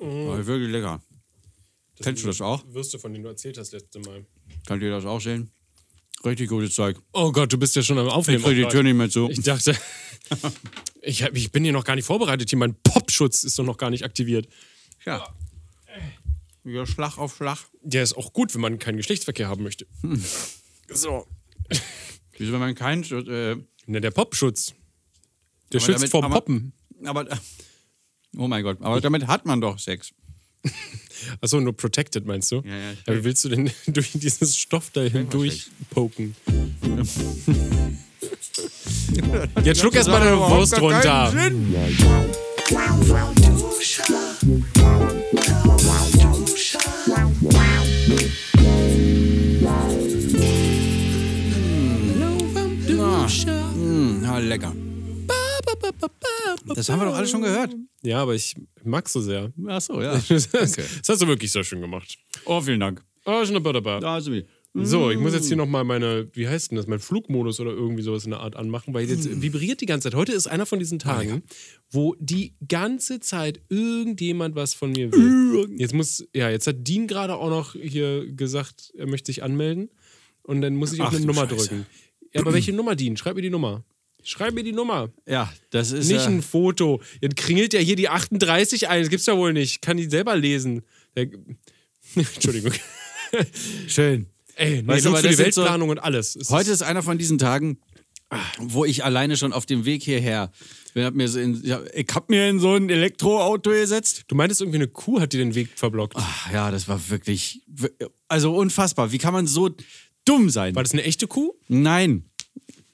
[0.00, 1.02] Aber wirklich lecker.
[2.00, 2.64] Kennst du das auch?
[2.68, 4.24] Würste, von denen du erzählt hast letzte Mal.
[4.66, 5.50] Könnt ihr das auch sehen?
[6.24, 6.96] Richtig gutes Zeug.
[7.12, 8.42] Oh Gott, du bist ja schon am Ich Aufnehmen.
[8.42, 9.28] krieg die auch Tür nicht mehr zu.
[9.30, 9.76] Ich dachte,
[11.02, 12.50] ich, hab, ich bin hier noch gar nicht vorbereitet.
[12.50, 14.48] Hier mein Popschutz ist doch noch gar nicht aktiviert.
[15.04, 15.32] Ja.
[16.64, 17.58] Ja, Schlag auf Schlag.
[17.82, 19.86] Der ist auch gut, wenn man keinen Geschlechtsverkehr haben möchte.
[20.02, 20.22] Hm.
[20.90, 21.26] So.
[22.36, 23.02] Wieso, wenn man keinen.
[23.04, 23.56] Äh,
[23.86, 24.74] Ne, der Popschutz.
[25.72, 26.74] Der schützt vor Poppen.
[27.06, 27.26] aber.
[28.38, 30.12] Oh mein Gott, aber damit hat man doch Sex.
[31.40, 32.62] Achso, nur protected meinst du?
[32.64, 36.36] Ja, ja, Aber wie willst du denn durch dieses Stoff da hindurch poken?
[39.64, 41.32] Jetzt schluck erst mal deine Wurst runter.
[41.32, 41.50] Ja,
[56.74, 57.74] Das haben wir doch alle schon gehört.
[58.02, 58.54] Ja, aber ich
[58.84, 59.52] mag's so sehr.
[59.66, 60.20] Ach so, ja.
[60.28, 60.76] Das, das
[61.08, 62.18] hast du wirklich so schön gemacht.
[62.44, 63.04] Oh, vielen Dank.
[63.24, 63.62] Oh, schon.
[64.74, 68.02] So, ich muss jetzt hier nochmal meine, wie heißt denn das, mein Flugmodus oder irgendwie
[68.02, 70.14] sowas in der Art anmachen, weil jetzt vibriert die ganze Zeit.
[70.14, 71.42] Heute ist einer von diesen Tagen,
[71.90, 75.74] wo die ganze Zeit irgendjemand was von mir will.
[75.78, 79.90] Jetzt muss, ja, jetzt hat Dean gerade auch noch hier gesagt, er möchte sich anmelden
[80.42, 81.68] und dann muss ich auf Ach eine Nummer Scheiße.
[81.68, 81.86] drücken.
[82.34, 83.16] Ja, aber welche Nummer, Dean?
[83.16, 83.84] Schreib mir die Nummer.
[84.28, 85.08] Schreib mir die Nummer.
[85.26, 86.08] Ja, das ist.
[86.08, 87.00] Nicht äh, ein Foto.
[87.22, 89.00] Jetzt kringelt ja hier die 38 ein.
[89.00, 89.80] Das gibt's ja wohl nicht.
[89.80, 90.82] Kann die selber lesen.
[91.16, 91.28] Der,
[92.14, 92.72] Entschuldigung.
[93.86, 94.26] schön.
[94.56, 96.36] Ey, nee, Weißt du, für die sind so- Weltplanung und alles.
[96.36, 97.78] Es Heute ist einer von diesen Tagen,
[98.58, 100.50] wo ich alleine schon auf dem Weg hierher.
[100.94, 104.24] Ich hab mir, so in, ja, ich hab mir in so ein Elektroauto gesetzt.
[104.28, 106.14] Du meintest irgendwie eine Kuh hat dir den Weg verblockt.
[106.18, 107.62] Ach, ja, das war wirklich.
[108.26, 109.10] Also unfassbar.
[109.12, 109.70] Wie kann man so
[110.26, 110.74] dumm sein?
[110.74, 111.54] War das eine echte Kuh?
[111.68, 112.24] Nein.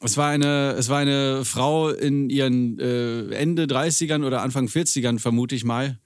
[0.05, 5.19] Es war eine, es war eine Frau in ihren äh, Ende 30ern oder Anfang 40ern,
[5.19, 5.99] vermute ich mal.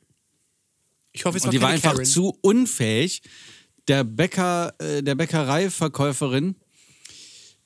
[1.13, 2.05] Ich hoffe, es Und die war einfach Karen.
[2.05, 3.23] zu unfähig,
[3.89, 6.55] der Bäcker, äh, der Bäckereiverkäuferin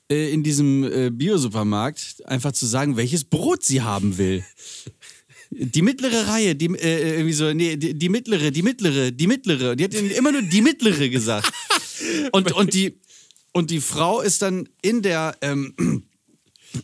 [0.09, 4.43] äh, in diesem äh, Biosupermarkt einfach zu sagen, welches Brot sie haben will.
[5.51, 9.75] Die mittlere Reihe, die, äh, irgendwie so, nee, die, die mittlere, die mittlere, die mittlere.
[9.75, 11.51] Die hat immer nur die mittlere gesagt.
[12.31, 12.99] Und, und, die,
[13.53, 15.73] und die Frau ist dann in der, ähm,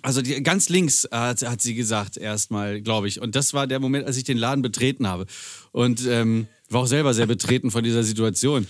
[0.02, 3.22] also die, ganz links äh, hat, hat sie gesagt, erstmal, glaube ich.
[3.22, 5.26] Und das war der Moment, als ich den Laden betreten habe.
[5.72, 8.68] Und ähm, war auch selber sehr betreten von dieser Situation.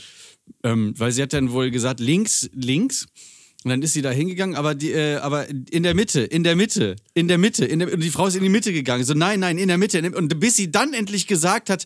[0.63, 3.07] Ähm, weil sie hat dann wohl gesagt, links, links.
[3.65, 6.55] Und dann ist sie da hingegangen, aber, die, äh, aber in der Mitte, in der
[6.55, 7.65] Mitte, in der Mitte.
[7.65, 9.03] In der, und die Frau ist in die Mitte gegangen.
[9.03, 9.99] So, nein, nein, in der Mitte.
[10.15, 11.85] Und bis sie dann endlich gesagt hat,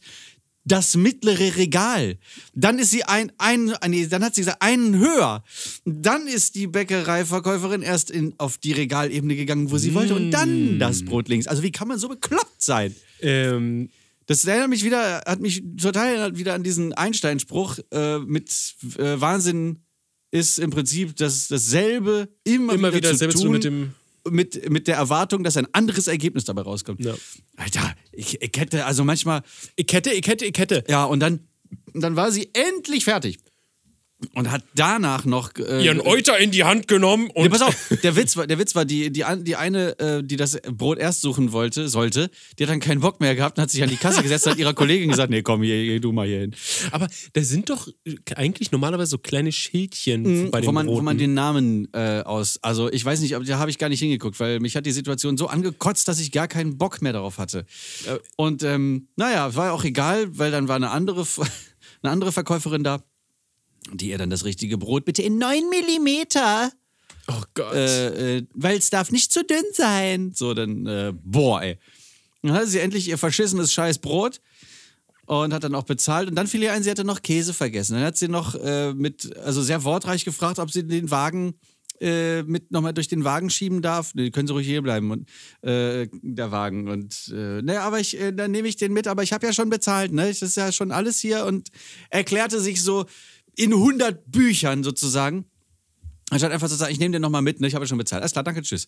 [0.65, 2.17] das mittlere Regal.
[2.53, 5.43] Dann ist sie ein, ein nee, dann hat sie gesagt, einen höher.
[5.85, 10.79] Dann ist die Bäckereiverkäuferin erst in, auf die Regalebene gegangen, wo sie wollte, und dann
[10.79, 11.47] das Brot links.
[11.47, 12.95] Also wie kann man so bekloppt sein?
[13.21, 13.89] Ähm,
[14.25, 18.49] Das erinnert mich wieder, hat mich total erinnert wieder an diesen Einstein-Spruch äh, mit
[18.97, 19.79] äh, Wahnsinn
[20.31, 23.93] ist im Prinzip das, dasselbe immer, immer wieder dasselbe zu tun, mit dem.
[24.29, 27.03] Mit, mit der Erwartung, dass ein anderes Ergebnis dabei rauskommt.
[27.03, 27.15] Ja.
[27.57, 29.41] Alter, ich, ich hätte also manchmal,
[29.75, 30.83] Ich hätte, ich hätte, ich hätte.
[30.87, 31.47] ja, und dann,
[31.93, 33.39] und dann war sie endlich fertig.
[34.33, 35.51] Und hat danach noch.
[35.57, 37.43] Äh, Ihren Euter in die Hand genommen und.
[37.43, 40.35] Nee, pass auf, der Witz war, der Witz war die, die, die eine, äh, die
[40.37, 43.71] das Brot erst suchen wollte, sollte, die hat dann keinen Bock mehr gehabt und hat
[43.71, 46.11] sich an die Kasse gesetzt und hat ihrer Kollegin gesagt, nee, komm, hier, hier, du
[46.11, 46.55] mal hier hin.
[46.91, 47.87] Aber da sind doch
[48.35, 51.05] eigentlich normalerweise so kleine Schildchen bei den Mhm, wo man, wo Broten.
[51.05, 52.59] man den Namen äh, aus.
[52.61, 54.91] Also ich weiß nicht, aber da habe ich gar nicht hingeguckt, weil mich hat die
[54.91, 57.65] Situation so angekotzt, dass ich gar keinen Bock mehr darauf hatte.
[58.35, 61.25] Und ähm, naja, war auch egal, weil dann war eine andere,
[62.01, 63.03] eine andere Verkäuferin da,
[63.91, 66.71] die ihr dann das richtige Brot bitte in 9 Millimeter,
[67.27, 67.73] oh Gott.
[67.73, 70.31] äh, äh, weil es darf nicht zu dünn sein.
[70.35, 71.77] So, dann, äh, boah, ey.
[72.41, 74.41] Dann hatte sie endlich ihr verschissenes scheiß Brot
[75.25, 76.29] und hat dann auch bezahlt.
[76.29, 77.95] Und dann fiel ihr ein, sie hatte noch Käse vergessen.
[77.95, 81.55] Dann hat sie noch äh, mit, also sehr wortreich gefragt, ob sie den Wagen
[82.01, 84.13] äh, mit nochmal durch den Wagen schieben darf.
[84.13, 85.29] Nee, können Sie ruhig hier bleiben und
[85.61, 86.89] äh, der Wagen.
[86.89, 89.53] Und äh, ne, aber ich, äh, dann nehme ich den mit, aber ich habe ja
[89.53, 90.27] schon bezahlt, ne?
[90.27, 91.69] Das ist ja schon alles hier und
[92.09, 93.05] erklärte sich so
[93.55, 95.45] in 100 Büchern sozusagen.
[96.29, 97.67] Anstatt einfach zu sagen, ich nehme den nochmal mit, ne?
[97.67, 98.21] Ich habe ja schon bezahlt.
[98.21, 98.87] Alles klar, danke, tschüss.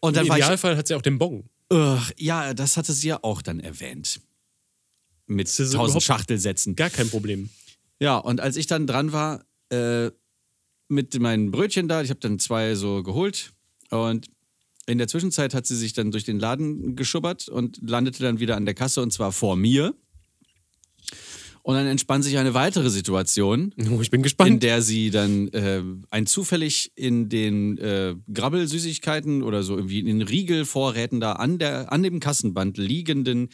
[0.00, 0.38] Und dann Im ich.
[0.38, 1.44] Idealfall hat sie auch den Bon.
[1.72, 4.20] Ugh, ja, das hatte sie ja auch dann erwähnt.
[5.26, 6.76] Mit tausend Schachtelsätzen.
[6.76, 7.48] Gar kein Problem.
[8.00, 10.10] Ja, und als ich dann dran war äh,
[10.88, 13.52] mit meinen Brötchen da, ich habe dann zwei so geholt
[13.90, 14.26] und
[14.86, 18.56] in der Zwischenzeit hat sie sich dann durch den Laden geschubbert und landete dann wieder
[18.56, 19.94] an der Kasse und zwar vor mir.
[21.64, 24.62] Und dann entspann sich eine weitere Situation, Oh, ich bin in gespannt.
[24.64, 30.22] der sie dann äh, ein zufällig in den äh, Grabbelsüßigkeiten oder so irgendwie in den
[30.22, 33.48] Riegelvorräten da an, der, an dem Kassenband liegenden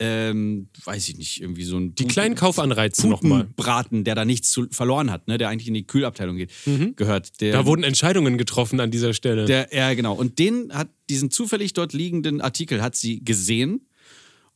[0.00, 3.46] ähm, weiß ich nicht, irgendwie so ein Die kleinen Kaufanreize nochmal.
[3.54, 6.50] Braten, der da nichts zu, verloren hat, ne, der eigentlich in die Kühlabteilung geht,
[6.96, 7.40] gehört.
[7.40, 9.44] Der, Da wurden Entscheidungen getroffen an dieser Stelle.
[9.44, 10.14] der, ja, genau.
[10.14, 13.86] Und den hat, diesen zufällig dort liegenden Artikel hat sie gesehen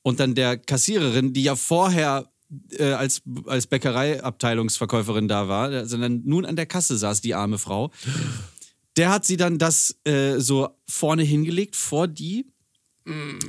[0.02, 2.28] und dann der Kassiererin, die ja vorher
[2.70, 7.90] äh, als, als Bäckereiabteilungsverkäuferin da war, sondern nun an der Kasse saß, die arme Frau,
[8.96, 12.46] der hat sie dann das äh, so vorne hingelegt, vor die,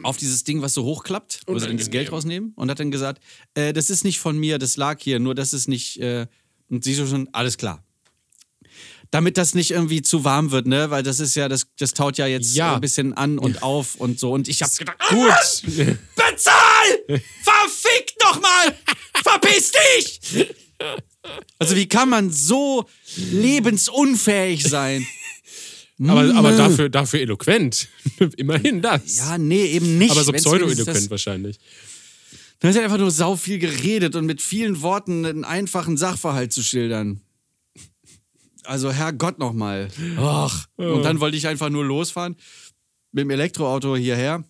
[0.04, 2.92] auf dieses Ding, was so hochklappt, wo sie dann das Geld rausnehmen und hat dann
[2.92, 3.24] gesagt,
[3.56, 6.28] äh, das ist nicht von mir, das lag hier, nur das ist nicht, äh,
[6.70, 7.84] und sie so schon, alles klar.
[9.12, 10.89] Damit das nicht irgendwie zu warm wird, ne?
[10.89, 12.75] Weil das ist ja, das, das taut ja jetzt Ja.
[12.75, 14.31] ein bisschen an und auf und so.
[14.33, 15.30] Und ich hab's gedacht, Gut.
[16.15, 17.21] bezahl!
[17.44, 18.77] Verfick doch mal!
[19.24, 20.48] Verpiss dich!
[21.59, 25.06] Also wie kann man so lebensunfähig sein?
[26.06, 27.88] aber aber dafür, dafür eloquent.
[28.38, 29.18] Immerhin das.
[29.18, 30.12] Ja, nee, eben nicht.
[30.12, 31.57] aber so pseudo-eloquent wahrscheinlich.
[32.59, 36.51] Dann ist ja einfach nur sau viel geredet und mit vielen Worten einen einfachen Sachverhalt
[36.54, 37.21] zu schildern.
[38.68, 39.88] Also Herrgott nochmal.
[40.18, 40.66] Ach.
[40.75, 42.36] Und dann wollte ich einfach nur losfahren
[43.12, 44.44] mit dem Elektroauto hierher.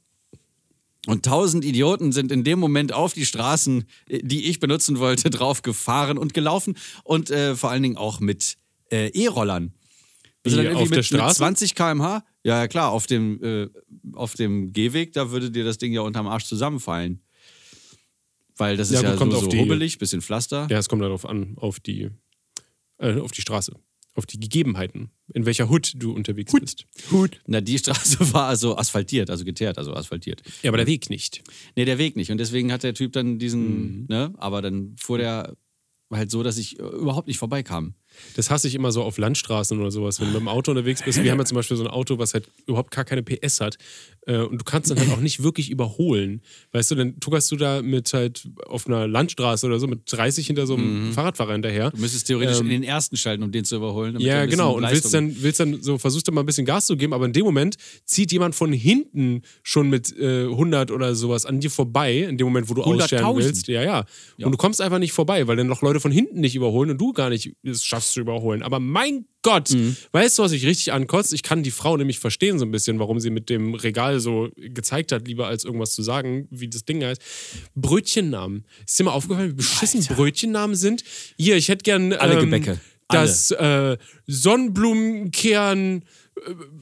[1.06, 5.30] Und tausend Idioten sind in dem Moment auf die Straßen, äh, die ich benutzen wollte,
[5.30, 6.76] drauf gefahren und gelaufen.
[7.04, 8.58] Und äh, vor allen Dingen auch mit
[8.92, 9.74] äh, E-Rollern.
[10.44, 11.38] Also dann auf der mit, mit Straße?
[11.38, 12.24] 20 km/h?
[12.44, 13.70] Ja, ja, klar, auf dem, äh,
[14.14, 17.22] auf dem Gehweg, da würde dir das Ding ja unterm Arsch zusammenfallen.
[18.58, 20.68] Weil das ist Ja, ja, so, auf so die- hubbelig, bisschen Pflaster.
[20.70, 22.10] Ja, es kommt darauf an, auf die,
[22.98, 23.74] äh, auf die Straße,
[24.18, 26.86] auf die Gegebenheiten, in welcher Hut du unterwegs bist.
[27.12, 27.40] Hut.
[27.46, 30.42] Na, die Straße war also asphaltiert, also geteert, also asphaltiert.
[30.64, 31.44] Ja, aber der Weg nicht.
[31.76, 32.32] Nee, der Weg nicht.
[32.32, 34.06] Und deswegen hat der Typ dann diesen, Mhm.
[34.10, 35.56] ne, aber dann fuhr der
[36.12, 37.94] halt so, dass ich äh, überhaupt nicht vorbeikam.
[38.36, 41.04] Das hasse ich immer so auf Landstraßen oder sowas, wenn du mit dem Auto unterwegs
[41.04, 41.24] bist.
[41.24, 43.78] Wir haben ja zum Beispiel so ein Auto, was halt überhaupt gar keine PS hat.
[44.26, 46.42] Äh, Und du kannst dann halt auch nicht wirklich überholen.
[46.72, 50.48] Weißt du, dann tuckerst du da mit halt auf einer Landstraße oder so mit 30
[50.48, 51.88] hinter so einem Fahrradfahrer hinterher.
[51.88, 51.92] Mhm.
[51.96, 54.20] Du müsstest theoretisch Ähm, in den ersten schalten, um den zu überholen.
[54.20, 54.74] Ja, genau.
[54.76, 57.26] Und willst dann, willst dann so, versuchst dann mal ein bisschen Gas zu geben, aber
[57.26, 57.76] in dem Moment
[58.06, 62.46] zieht jemand von hinten schon mit äh, 100 oder sowas an dir vorbei, in dem
[62.48, 63.02] Moment, wo du 100.000?
[63.04, 63.68] ausstellen willst.
[63.68, 64.06] Ja, ja,
[64.42, 66.98] Und du kommst einfach nicht vorbei, weil dann noch Leute von hinten nicht überholen und
[67.00, 68.62] du gar nicht es schaffst zu überholen.
[68.64, 69.96] Aber mein Gott, Mhm.
[70.12, 71.32] weißt du, was ich richtig ankotzt?
[71.34, 74.50] Ich kann die Frau nämlich verstehen so ein bisschen, warum sie mit dem Regal so
[74.58, 77.22] gezeigt hat, lieber als irgendwas zu sagen, wie das Ding heißt.
[77.76, 78.66] Brötchennamen.
[78.86, 81.04] Ist dir mal aufgefallen, wie beschissen Brötchennamen sind?
[81.38, 82.80] Hier, ich hätte gern Alle ähm, Gebäcke.
[83.10, 83.22] Alle.
[83.22, 86.04] das äh, Sonnenblumenkern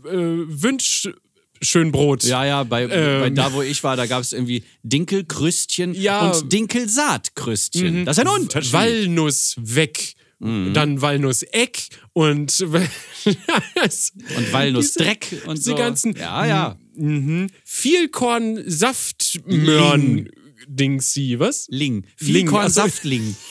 [0.06, 2.24] äh, äh, Wünschschönbrot.
[2.24, 3.36] Ja, ja, bei, bei Ähm.
[3.36, 6.32] da, wo ich war, da gab es irgendwie Dinkelkrüstchen Ja.
[6.32, 8.06] und Dinkelsaatkrüstchen.
[8.06, 8.74] Das ist ein Unterschied.
[8.74, 10.16] Walnuss weg.
[10.46, 10.74] Mhm.
[10.74, 15.76] Dann Walnusseck und, und Walnussdreck und die so.
[15.76, 16.78] ganzen Ja, ja.
[16.96, 17.48] mhm.
[17.64, 20.30] Vielkorn Saftmöhren
[20.68, 21.68] Dingsi, was?
[21.70, 22.06] Ling.
[22.20, 23.36] Ling, Vielkornsaftling.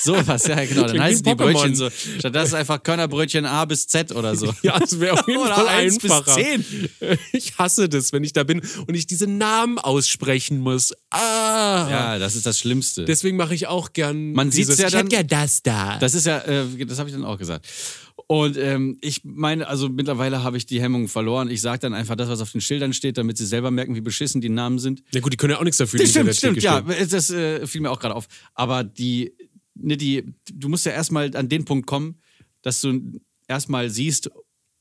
[0.00, 0.86] Sowas, ja, genau.
[0.86, 1.88] Dann heißen die Brötchen so.
[1.90, 4.52] Statt das ist einfach Körnerbrötchen A bis Z oder so.
[4.62, 6.34] Ja, es wäre auf jeden Oder Fall eins bis einfacher.
[6.40, 6.64] zehn.
[7.32, 10.92] Ich hasse das, wenn ich da bin und ich diese Namen aussprechen muss.
[11.10, 11.88] Ah.
[11.90, 13.04] Ja, das ist das Schlimmste.
[13.04, 14.32] Deswegen mache ich auch gern.
[14.32, 15.98] Man dieses, ja ich hätte dann- gern das da.
[15.98, 17.66] Das ist ja, äh, das habe ich dann auch gesagt.
[18.34, 21.50] Und ähm, ich meine, also mittlerweile habe ich die Hemmung verloren.
[21.50, 24.00] Ich sage dann einfach das, was auf den Schildern steht, damit sie selber merken, wie
[24.00, 25.02] beschissen die Namen sind.
[25.12, 25.98] ja gut, die können ja auch nichts dafür.
[26.00, 26.80] Das die stimmt, stimmt, ja.
[26.80, 28.28] Das äh, fiel mir auch gerade auf.
[28.54, 29.34] Aber die,
[29.74, 32.22] ne, die, du musst ja erstmal an den Punkt kommen,
[32.62, 34.30] dass du erstmal siehst,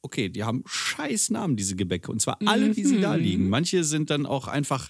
[0.02, 2.10] okay, die haben scheiß Namen, diese Gebäcke.
[2.10, 3.24] Und zwar alle, wie sie da Mhm.
[3.24, 3.50] liegen.
[3.50, 4.90] Manche sind dann auch einfach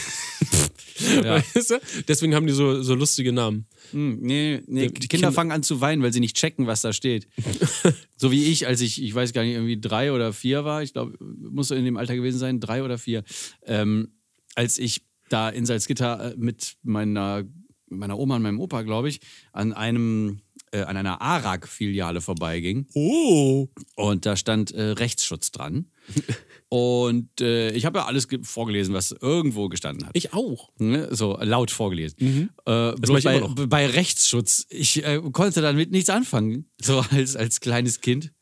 [1.24, 1.36] Ja.
[1.54, 1.80] weißt du?
[2.08, 3.66] deswegen haben die so, so lustige Namen.
[3.92, 6.82] Hm, nee, nee, Die Kinder Kinder- fangen an zu weinen, weil sie nicht checken, was
[6.82, 7.28] da steht.
[8.16, 10.92] so wie ich, als ich, ich weiß gar nicht, irgendwie drei oder vier war, ich
[10.92, 13.24] glaube, muss so in dem Alter gewesen sein, drei oder vier,
[13.66, 14.12] ähm,
[14.54, 17.44] als ich da in Salzgitter äh, mit meiner,
[17.88, 19.20] meiner Oma und meinem Opa, glaube ich,
[19.52, 20.40] an einem
[20.72, 23.68] äh, an einer ARAG-Filiale vorbeiging Oh.
[23.96, 25.86] und da stand äh, Rechtsschutz dran.
[26.72, 30.12] Und äh, ich habe ja alles ge- vorgelesen, was irgendwo gestanden hat.
[30.16, 30.70] Ich auch.
[30.78, 32.48] Ne, so laut vorgelesen.
[32.64, 34.66] Äh, mach bloß bei, bei Rechtsschutz.
[34.70, 38.32] Ich äh, konnte damit nichts anfangen, so als, als kleines Kind.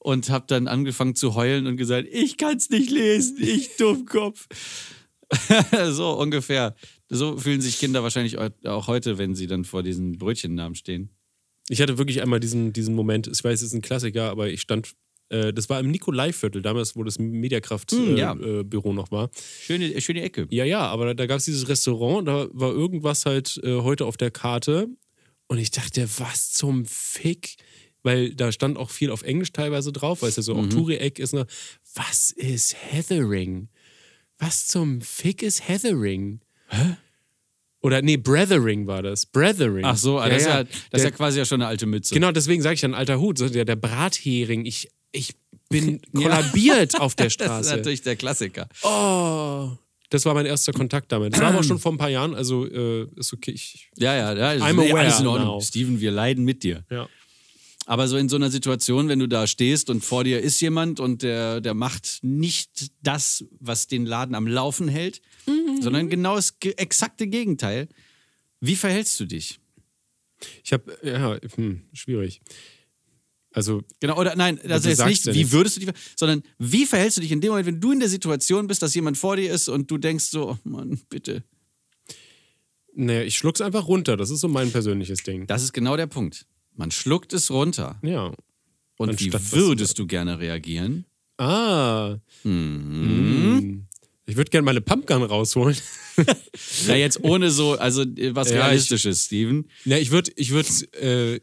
[0.00, 4.46] Und habe dann angefangen zu heulen und gesagt, ich kann es nicht lesen, ich Dummkopf.
[5.90, 6.74] so ungefähr.
[7.08, 11.10] So fühlen sich Kinder wahrscheinlich auch heute, wenn sie dann vor diesen Brötchennamen stehen.
[11.68, 14.62] Ich hatte wirklich einmal diesen, diesen Moment, ich weiß, es ist ein Klassiker, aber ich
[14.62, 14.92] stand,
[15.30, 18.32] äh, das war im Nikolai-Viertel, damals, wo das Mediakraft-Büro Hm, äh, ja.
[18.34, 19.30] äh, Büro noch war.
[19.62, 20.46] Schöne, schöne Ecke.
[20.50, 24.16] Ja, ja, aber da gab es dieses Restaurant, da war irgendwas halt äh, heute auf
[24.16, 24.88] der Karte
[25.46, 27.56] und ich dachte, was zum Fick?
[28.02, 30.60] Weil da stand auch viel auf Englisch teilweise drauf, weil es ja so Mhm.
[30.60, 31.34] auch Touri-Eck ist.
[31.34, 31.46] Ne?
[31.94, 33.68] Was ist Heathering?
[34.38, 36.40] Was zum Fick ist Heathering?
[36.68, 36.96] Hä?
[37.80, 39.26] Oder nee, Brethering war das.
[39.26, 39.84] Brethering.
[39.84, 42.12] Ach so, das, Ist, ja, das ist Der- ja quasi ja schon eine alte Mütze.
[42.14, 44.64] Genau, deswegen sage ich ja ein alter Hut, so der, der Brathering.
[44.64, 45.34] Ich, ich
[45.68, 47.76] bin kollabiert auf der Das ist Straße.
[47.76, 48.68] natürlich der Klassiker.
[48.82, 49.70] oh,
[50.10, 51.34] das war mein erster Kontakt damit.
[51.34, 53.50] Das war aber schon vor ein paar Jahren, also äh, ist okay.
[53.50, 54.64] Ich, Ja, ja, ja.
[54.64, 55.48] I'm aware alles in Ordnung.
[55.48, 55.60] now.
[55.60, 56.84] Steven, wir leiden mit dir.
[56.90, 57.08] ja.
[57.84, 61.00] Aber so in so einer Situation, wenn du da stehst und vor dir ist jemand
[61.00, 65.22] und der, der macht nicht das, was den Laden am Laufen hält,
[65.80, 67.88] sondern genau das exakte Gegenteil.
[68.60, 69.58] Wie verhältst du dich?
[70.62, 72.42] Ich habe, ja, hm, schwierig.
[73.52, 77.16] Also, Genau, oder nein, also jetzt nicht, ja wie würdest du dich, sondern wie verhältst
[77.16, 79.52] du dich in dem Moment, wenn du in der Situation bist, dass jemand vor dir
[79.52, 81.42] ist und du denkst so, oh Mann, bitte.
[82.94, 84.16] naja, ich schluck's einfach runter.
[84.16, 85.46] Das ist so mein persönliches Ding.
[85.46, 86.46] Das ist genau der Punkt.
[86.74, 87.98] Man schluckt es runter.
[88.02, 88.32] Ja.
[88.96, 91.04] Und Anstatt wie würdest du gerne reagieren?
[91.38, 92.16] Ah.
[92.44, 92.50] Mhm.
[93.60, 93.86] Hm.
[94.26, 95.76] Ich würde gerne meine Pumpgun rausholen.
[96.88, 99.68] Ja, jetzt ohne so, also äh, was Ja, ich- Realistisches, Steven.
[99.84, 100.68] Na, ich würde, ich würde,
[101.00, 101.38] äh,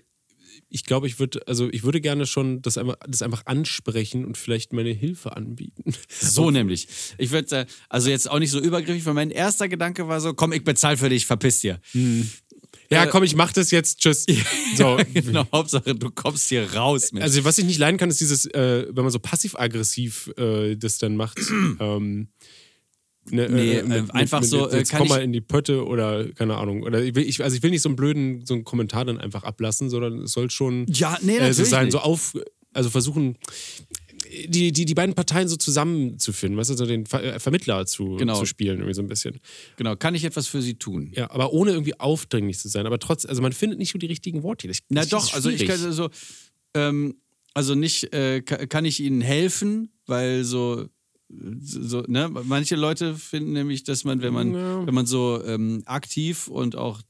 [0.69, 4.37] ich glaube, ich würde, also ich würde gerne schon das einfach, das einfach ansprechen und
[4.37, 5.93] vielleicht meine Hilfe anbieten.
[6.19, 6.87] So nämlich.
[7.17, 10.33] Ich würde, äh, also jetzt auch nicht so übergriffig, weil mein erster Gedanke war so,
[10.33, 11.79] komm, ich bezahl für dich, verpiss dir.
[12.89, 13.99] Ja, Äh, komm, ich mach das jetzt.
[13.99, 14.25] Tschüss.
[14.75, 14.97] So.
[15.13, 17.11] genau, Hauptsache, du kommst hier raus.
[17.11, 17.23] Mensch.
[17.23, 20.97] Also, was ich nicht leiden kann, ist dieses, äh, wenn man so passiv-aggressiv äh, das
[20.97, 21.39] dann macht.
[21.79, 22.27] ähm,
[23.29, 26.83] ne, Nee, äh, einfach so, äh, Jetzt komm mal in die Pötte oder keine Ahnung.
[26.83, 29.17] Oder ich will, ich, also, ich will nicht so einen blöden so einen Kommentar dann
[29.19, 31.91] einfach ablassen, sondern es soll schon Ja, nee, äh, so natürlich sein, nicht.
[31.93, 32.33] so auf,
[32.73, 33.37] also versuchen.
[34.47, 38.15] Die, die, die beiden Parteien so zusammenzuführen, weißt du, so den Ver äh, Vermittler zu,
[38.17, 38.37] Genau.
[38.39, 39.39] zu spielen, irgendwie so ein bisschen.
[39.77, 41.11] genau, kann ich etwas für sie tun?
[41.15, 42.85] Ja, aber ohne irgendwie aufdringlich zu sein.
[42.87, 44.67] Aber trotz, also man findet nicht so die richtigen Worte.
[44.67, 46.09] Das, Na das doch, also ich kann so,
[46.73, 47.15] ähm,
[47.53, 50.87] also nicht, äh, ka- kann ich ihnen helfen, weil so,
[51.59, 54.85] so, ne, manche Leute finden nämlich, dass man, wenn man, Ja.
[54.85, 57.01] wenn man so ähm, aktiv und auch,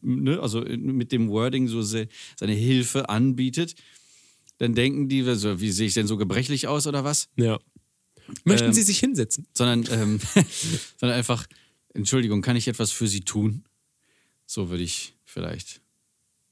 [0.00, 3.74] ne, also mit dem Wording so se seine Hilfe anbietet,
[4.58, 7.28] dann denken die, so, wie sehe ich denn so gebrechlich aus oder was?
[7.36, 7.58] Ja.
[8.44, 9.46] Möchten Ähm, Sie sich hinsetzen?
[9.54, 10.20] Sondern, ähm,
[10.98, 11.46] sondern einfach,
[11.94, 13.64] Entschuldigung, kann ich etwas für sie tun?
[14.46, 15.80] So würde ich vielleicht.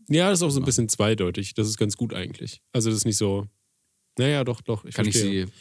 [0.09, 1.55] Ja, das ist auch so ein bisschen zweideutig.
[1.55, 2.63] Das ist ganz gut eigentlich.
[2.73, 3.47] Also das ist nicht so.
[4.19, 4.85] Naja, doch, doch.
[4.85, 5.47] Ich Kann ich verstehe.
[5.47, 5.53] sie,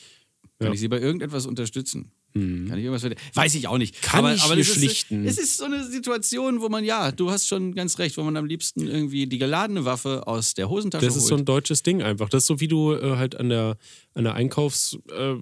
[0.60, 0.74] kann Ja.
[0.74, 2.12] ich sie bei irgendetwas unterstützen?
[2.34, 2.68] Hm.
[2.68, 4.02] Kann ich irgendwas Weiß ich auch nicht.
[4.02, 5.26] Kann aber, ich aber das schlichten?
[5.26, 8.24] Ist, es ist so eine Situation, wo man, ja, du hast schon ganz recht, wo
[8.24, 11.42] man am liebsten irgendwie die geladene Waffe aus der Hosentasche Das ist so holt.
[11.42, 12.30] ein deutsches Ding einfach.
[12.30, 13.78] Das ist so wie du äh, halt an der,
[14.14, 14.98] an der Einkaufs.
[15.12, 15.36] Äh,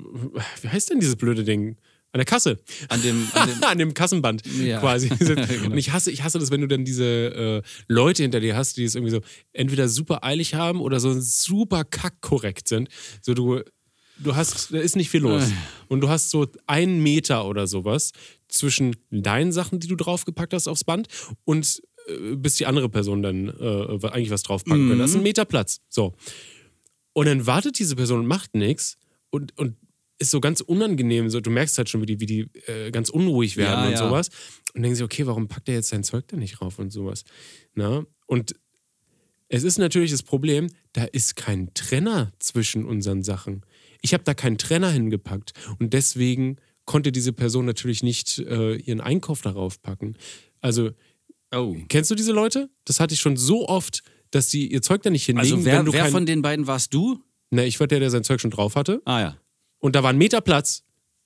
[0.62, 1.78] wie heißt denn dieses blöde Ding?
[2.12, 2.60] An der Kasse.
[2.88, 4.80] an dem, an dem an dem Kassenband Ja.
[4.80, 5.10] quasi.
[5.20, 5.66] Genau.
[5.72, 8.78] Und ich hasse, ich hasse das, wenn du dann diese äh, Leute hinter dir hast,
[8.78, 9.20] die es irgendwie so
[9.52, 12.88] entweder super eilig haben oder so super kackkorrekt sind.
[13.22, 13.62] So du,
[14.18, 15.44] du hast, da ist nicht viel los.
[15.88, 18.12] Und du hast so einen Meter oder sowas
[18.48, 21.08] zwischen deinen Sachen, die du draufgepackt hast aufs Band
[21.44, 25.02] und äh, bis die andere Person dann äh, eigentlich was draufpacken könnte.
[25.02, 25.82] Das ist ein Meter Platz.
[25.90, 26.14] So.
[27.14, 28.98] Und dann wartet diese Person und macht nichts
[29.30, 29.76] und, und
[30.18, 31.30] ist so ganz unangenehm.
[31.30, 33.92] So, du merkst halt schon, wie die, wie die äh, ganz unruhig werden Ja, und
[33.92, 33.98] ja.
[33.98, 34.30] sowas.
[34.74, 37.24] Und denken sie, okay, warum packt er jetzt sein Zeug da nicht rauf und sowas?
[37.74, 38.06] Na?
[38.28, 38.56] Und
[39.48, 43.62] Es ist natürlich das Problem, da ist kein Trenner zwischen unseren Sachen.
[44.02, 49.02] Ich habe da keinen Trenner hingepackt und deswegen konnte diese Person natürlich nicht äh, ihren
[49.02, 50.16] Einkauf darauf packen.
[50.62, 50.92] Also,
[51.54, 51.76] Oh.
[51.90, 52.70] kennst du diese Leute?
[52.86, 55.78] Das hatte ich schon so oft, dass die ihr Zeug da nicht hinlegen, Also wer,
[55.80, 56.12] wenn du wer kein...
[56.12, 57.22] von den beiden warst du?
[57.52, 59.02] Ne, ich war der, der sein Zeug schon drauf hatte.
[59.06, 59.38] Ah ja.
[59.80, 60.84] Und da war ein Meter Platz.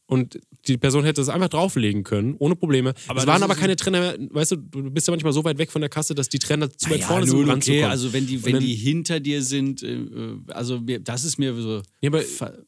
[0.09, 2.95] Und die Person hätte es einfach drauflegen können, ohne Probleme.
[3.07, 5.59] Aber es waren aber ein- keine Trenner, weißt du, du bist ja manchmal so weit
[5.59, 8.11] weg von der Kasse, dass die Trenner zu weit ja, vorne sind, um okay, also
[8.11, 9.99] wenn die, wenn dann- die hinter dir sind, äh,
[10.47, 12.09] also das ist mir so Ja,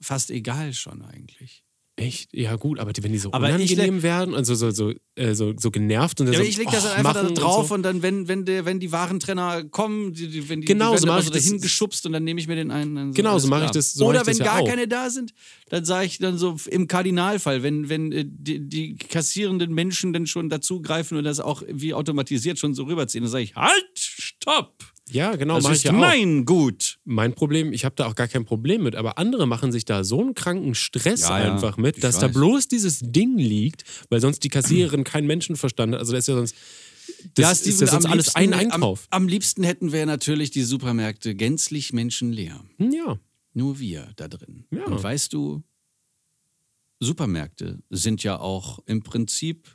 [0.02, 1.64] fast egal schon eigentlich.
[1.98, 2.34] Echt?
[2.34, 5.34] Ja, gut, aber die, wenn die so Aber unangenehm werden und so, so, so, äh,
[5.36, 7.70] so, so genervt und dann Ja, so, ich leg das "Och, dann einfach da drauf
[7.70, 7.92] und und, so.
[7.92, 11.08] dann, wenn, wenn, der, wenn die Warentrenner kommen, die, die, wenn die, Genau, die so
[11.08, 11.44] immer ich das.
[11.44, 13.14] dahin geschubst und dann nehme ich mir den einen.
[13.14, 13.66] Genau, so mach klar.
[13.66, 14.68] ich das- so Oder ich das wenn ja gar auch.
[14.68, 15.34] keine da sind,
[15.70, 20.28] dann sage ich dann so im Kardinalfall, wenn, wenn äh, die, die kassierenden Menschen dann
[20.28, 24.76] schon dazugreifen und das auch wie automatisiert schon so rüberziehen, dann sage ich, halt, stopp!
[25.12, 25.98] Ja, genau, Das ist ja auch.
[25.98, 27.00] mein Gut.
[27.06, 30.04] Mein Problem, ich habe da auch gar kein Problem mit, aber andere machen sich da
[30.04, 32.34] so einen kranken Stress Ja, ja, einfach mit, ich dass da weiß.
[32.34, 36.00] bloß dieses Ding liegt, weil sonst die Kassiererin keinen Menschenverstand hat.
[36.00, 36.56] Also das ist ja sonst,
[37.36, 39.08] das Steven, ist ja sonst alles ein liebsten- Einkauf.
[39.10, 42.64] Am, am liebsten hätten wir natürlich die Supermärkte gänzlich menschenleer.
[42.78, 43.20] Hm, ja.
[43.54, 44.66] Nur wir da drin.
[44.72, 44.86] Ja.
[44.86, 45.62] Und weißt du,
[47.00, 49.68] Supermärkte sind ja auch im Prinzip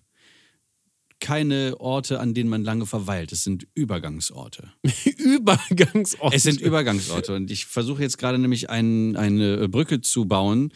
[1.21, 3.33] keine Orte, an denen man lange verweilt.
[3.33, 4.73] Es sind Übergangsorte.
[5.17, 6.35] Übergangsort.
[6.35, 7.35] Es sind Übergangsorte.
[7.35, 10.73] Und ich versuche jetzt gerade nämlich ein, eine Brücke zu bauen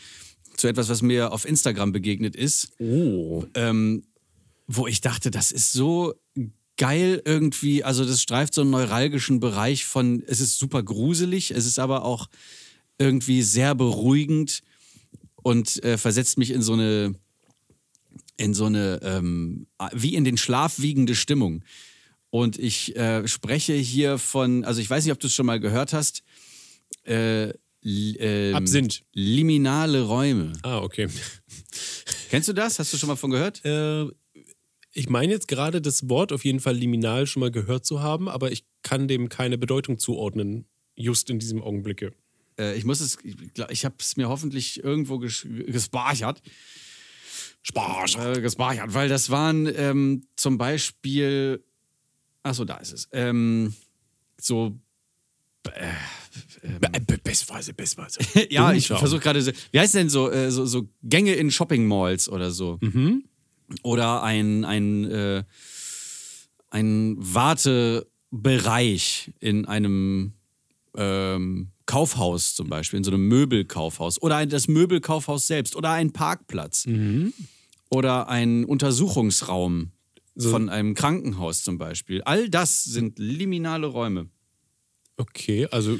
[0.56, 2.72] zu etwas, was mir auf Instagram begegnet ist.
[2.78, 3.44] Oh.
[3.54, 4.04] ähm,
[4.72, 6.14] wo ich dachte, das ist so
[6.76, 7.82] geil irgendwie.
[7.82, 12.04] Also, das streift so einen neuralgischen Bereich von, es ist super gruselig, es ist aber
[12.04, 12.28] auch
[12.98, 14.62] irgendwie sehr beruhigend
[15.42, 17.14] und äh, versetzt mich in so eine,
[18.40, 21.62] in so eine, ähm, wie in den Schlaf wiegende Stimmung.
[22.30, 25.60] Und ich äh, spreche hier von, also ich weiß nicht, ob du es schon mal
[25.60, 26.22] gehört hast,
[27.04, 29.02] äh, ähm, Absinth.
[29.12, 30.52] Liminale Räume.
[30.62, 31.08] Ah, okay.
[32.30, 32.78] Kennst du das?
[32.78, 33.62] Hast du schon mal von gehört?
[33.64, 34.06] Äh,
[34.92, 38.28] ich meine jetzt gerade das Wort auf jeden Fall liminal schon mal gehört zu haben,
[38.28, 40.64] aber ich kann dem keine Bedeutung zuordnen,
[40.96, 42.12] just in diesem Augenblicke.
[42.58, 43.36] Äh, ich muss es, ich,
[43.68, 46.38] ich habe es mir hoffentlich irgendwo ges gespeichert.
[46.38, 46.42] Speichert.
[48.16, 51.62] Äh, gespeichert, weil das waren ähm, zum Beispiel,
[52.42, 53.74] achso, da ist es, ähm,
[54.40, 54.78] so,
[57.22, 58.20] Bestweise, bestweise.
[58.50, 61.86] ja, ich versuche gerade, so- wie heißt denn so, äh, so, so Gänge in Shopping
[61.86, 62.78] Malls oder so.
[62.80, 63.24] Mhm.
[63.82, 65.44] Oder ein, ein, äh,
[66.70, 70.32] ein Wartebereich in einem
[70.96, 74.20] ähm, Kaufhaus zum Beispiel, in so einem Möbelkaufhaus.
[74.22, 75.76] Oder das Möbelkaufhaus selbst.
[75.76, 76.86] Oder ein Parkplatz.
[76.86, 77.32] Mhm.
[77.90, 79.90] Oder ein Untersuchungsraum
[80.36, 80.50] So.
[80.50, 82.22] von einem Krankenhaus zum Beispiel.
[82.22, 84.28] All das sind liminale Räume.
[85.16, 85.98] Okay, also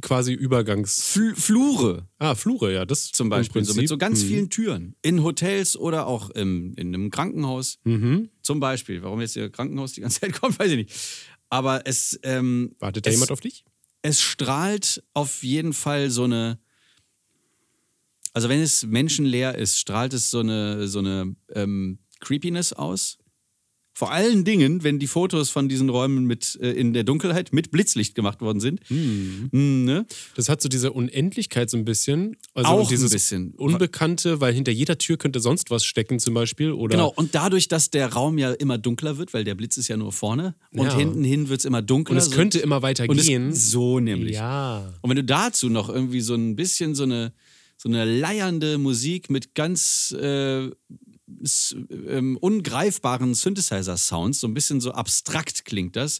[0.00, 1.02] quasi Übergangs.
[1.02, 3.62] Fl Flure Ah, Flure, ja, das zum Beispiel.
[3.62, 4.26] So mit so ganz Mhm.
[4.28, 4.94] vielen Türen.
[5.02, 7.78] In Hotels oder auch im, in einem Krankenhaus.
[7.84, 8.30] Mhm.
[8.40, 9.02] Zum Beispiel.
[9.02, 10.92] Warum jetzt hier Krankenhaus die ganze Zeit kommt, weiß ich nicht.
[11.50, 13.64] Aber es, ähm, Wartet da es, jemand auf dich?
[14.04, 16.58] Es strahlt auf jeden Fall so eine.
[18.34, 23.16] Also, wenn es menschenleer ist, strahlt es so eine, so eine ähm, Creepiness aus.
[23.96, 27.70] Vor allen Dingen, wenn die Fotos von diesen Räumen mit äh, in der Dunkelheit mit
[27.70, 28.80] Blitzlicht gemacht worden sind.
[28.90, 29.48] Mhm.
[29.52, 30.04] Mm, ne?
[30.34, 32.36] Das hat so diese Unendlichkeit so ein bisschen.
[32.54, 33.52] Also Auch ein dieses bisschen.
[33.52, 36.72] Unbekannte, weil hinter jeder Tür könnte sonst was stecken zum Beispiel.
[36.72, 39.86] Oder Genau, und dadurch, dass der Raum ja immer dunkler wird, weil der Blitz ist
[39.86, 40.96] ja nur vorne und Ja.
[40.96, 42.12] hinten hin wird es immer dunkler.
[42.14, 43.54] Und es so- könnte immer weiter gehen.
[43.54, 44.34] So nämlich.
[44.34, 44.92] Ja.
[45.02, 47.32] Und wenn du dazu noch irgendwie so ein bisschen so eine,
[47.76, 50.68] so eine leiernde Musik mit ganz äh,
[52.08, 56.18] ähm, ungreifbaren Synthesizer-Sounds, so ein bisschen so abstrakt klingt das.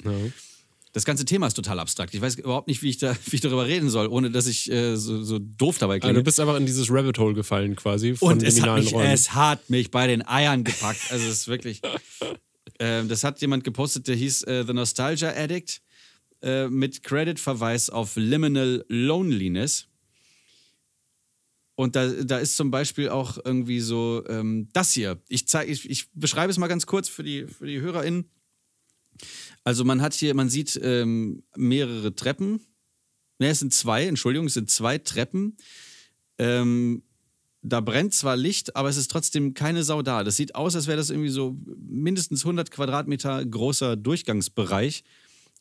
[0.93, 2.15] Das ganze Thema ist total abstrakt.
[2.15, 4.71] Ich weiß überhaupt nicht, wie ich, da, wie ich darüber reden soll, ohne dass ich
[4.71, 6.19] äh, so, so doof dabei Also klinge.
[6.21, 9.11] du bist einfach in dieses Rabbit Hole gefallen quasi von Und es hat, mich, Räumen.
[9.11, 11.01] es hat mich bei den Eiern gepackt.
[11.11, 11.83] Also es ist wirklich.
[12.79, 15.83] ähm, das hat jemand gepostet, der hieß äh, The Nostalgia Addict
[16.43, 19.89] äh, mit Credit-Verweis auf Liminal Loneliness.
[21.77, 25.21] Und da, da ist zum Beispiel auch irgendwie so ähm, das hier.
[25.29, 28.31] Ich, zeig, ich, ich beschreibe es mal ganz kurz für die, für die HörerInnen.
[29.65, 32.61] Also man hat hier, man sieht ähm, mehrere Treppen.
[33.39, 35.57] Ne, es sind zwei, Entschuldigung, es sind zwei Treppen.
[36.39, 37.03] Ähm,
[37.63, 40.23] da brennt zwar Licht, aber es ist trotzdem keine Sau da.
[40.23, 45.03] Das sieht aus, als wäre das irgendwie so mindestens 100 Quadratmeter großer Durchgangsbereich,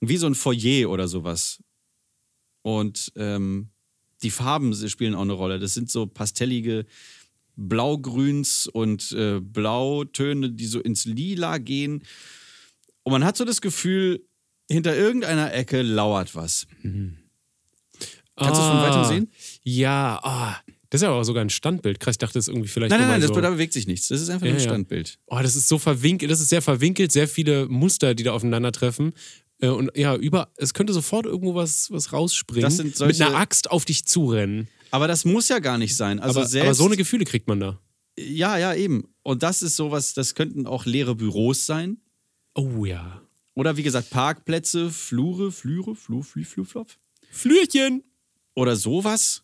[0.01, 1.63] wie so ein Foyer oder sowas.
[2.61, 3.69] Und ähm,
[4.23, 5.59] die Farben spielen auch eine Rolle.
[5.59, 6.85] Das sind so pastellige
[7.55, 12.03] Blaugrüns und äh, Blautöne, die so ins Lila gehen.
[13.03, 14.25] Und man hat so das Gefühl,
[14.69, 16.67] hinter irgendeiner Ecke lauert was.
[16.81, 17.17] Mhm.
[18.35, 19.31] Kannst du es von weitem sehen?
[19.63, 20.57] Ja, ah,
[20.89, 21.99] das ist ja auch sogar ein Standbild.
[21.99, 22.91] Krass, ich dachte, das ist irgendwie vielleicht.
[22.91, 23.39] Nein, nein, nein, das, so.
[23.39, 24.07] da bewegt sich nichts.
[24.07, 24.63] Das ist einfach Ja, ein ja.
[24.63, 25.19] Standbild.
[25.27, 29.13] Oh, das ist so verwinkelt, das ist sehr verwinkelt, sehr viele Muster, die da aufeinandertreffen.
[29.63, 32.63] Äh, Und ja, über, es könnte sofort irgendwo was, was rausspringen.
[32.63, 34.67] Das sind mit solche- einer Axt auf dich zurennen.
[34.91, 36.19] Aber das muss ja gar nicht sein.
[36.19, 37.79] Also aber, selbst, aber so eine Gefühle kriegt man da.
[38.19, 39.07] Ja, ja, eben.
[39.23, 41.97] Und das ist sowas, das könnten auch leere Büros sein.
[42.55, 43.21] Oh ja.
[43.55, 46.89] Oder wie gesagt, Parkplätze, Flure, Flüre, Flu, Flü, Flu, Flop.
[47.31, 48.03] Flürchen.
[48.55, 49.43] Oder sowas.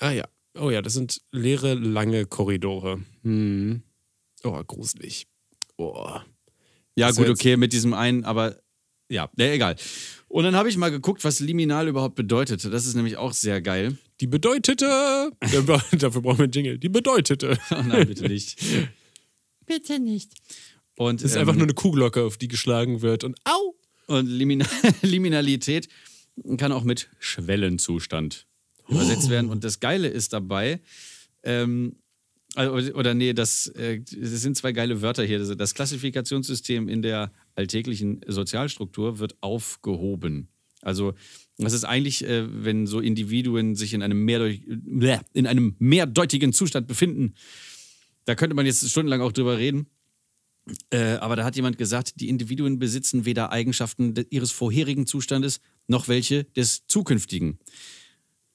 [0.00, 0.24] Ah ja.
[0.58, 3.02] Oh ja, das sind leere, lange Korridore.
[3.22, 3.82] Hm.
[4.44, 5.26] Oh, gruselig.
[5.76, 6.16] Oh.
[6.96, 8.56] Ja, Das gut, okay, mit diesem einen, aber
[9.08, 9.76] ja, ja egal.
[10.28, 12.68] Und dann habe ich mal geguckt, was liminal überhaupt bedeutete.
[12.70, 13.96] Das ist nämlich auch sehr geil.
[14.20, 15.30] Die bedeutete.
[15.40, 16.78] Dafür brauchen wir einen Jingle.
[16.78, 17.58] Die bedeutete.
[17.70, 18.58] Oh nein, bitte nicht.
[19.66, 20.32] Bitte nicht.
[20.96, 23.24] Und, Das ist ähm, einfach nur eine Kuhglocke, auf die geschlagen wird.
[23.24, 23.74] Und au!
[24.06, 24.64] Und Limin
[25.02, 25.88] Liminalität
[26.56, 28.46] kann auch mit Schwellenzustand
[28.88, 29.50] übersetzt werden.
[29.50, 30.80] Und das Geile ist dabei,
[31.42, 31.96] ähm,
[32.54, 35.38] also, oder nee, das, äh, das sind zwei geile Wörter hier.
[35.38, 40.48] Das- Das Klassifikationssystem in der alltäglichen Sozialstruktur wird aufgehoben.
[40.80, 41.14] Also
[41.58, 46.86] das ist eigentlich, äh, wenn so Individuen sich in einem, Bleh, in einem mehrdeutigen Zustand
[46.86, 47.34] befinden.
[48.24, 49.88] Da könnte man jetzt stundenlang auch drüber reden.
[50.90, 56.08] Äh, aber da hat jemand gesagt, die Individuen besitzen weder Eigenschaften ihres vorherigen Zustandes noch
[56.08, 57.58] welche des zukünftigen.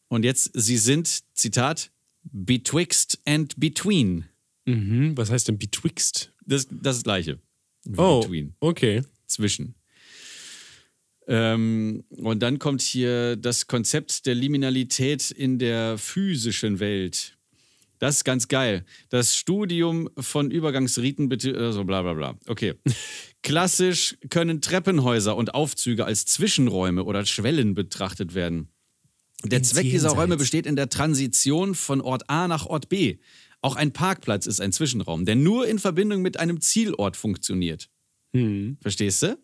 [0.08, 1.92] Und jetzt, sie sind, Zitat,
[2.24, 4.26] betwixt and between.
[4.66, 5.18] Mhm.
[5.18, 6.32] Was heißt denn betwixt?
[6.46, 7.39] Das, das Gleiche.
[7.86, 8.56] Wie Oh, Between.
[8.60, 9.02] okay.
[9.28, 9.76] Zwischen.
[11.28, 17.38] Ähm, und dann kommt hier das Konzept der Liminalität in der physischen Welt.
[18.00, 18.84] Das ist ganz geil.
[19.10, 22.38] Das Studium von Übergangsriten, also bla bla bla.
[22.48, 22.74] Okay.
[23.43, 28.67] Klassisch können Treppenhäuser und Aufzüge als Zwischenräume oder Schwellen betrachtet werden.
[29.46, 30.10] Der Zweck dieser.
[30.10, 33.17] Räume besteht in der Transition von Ort A nach Ort B.
[33.63, 37.89] Auch ein Parkplatz ist ein Zwischenraum, der nur in Verbindung mit einem Zielort funktioniert.
[38.34, 38.78] Mhm.
[38.82, 39.38] Verstehst du?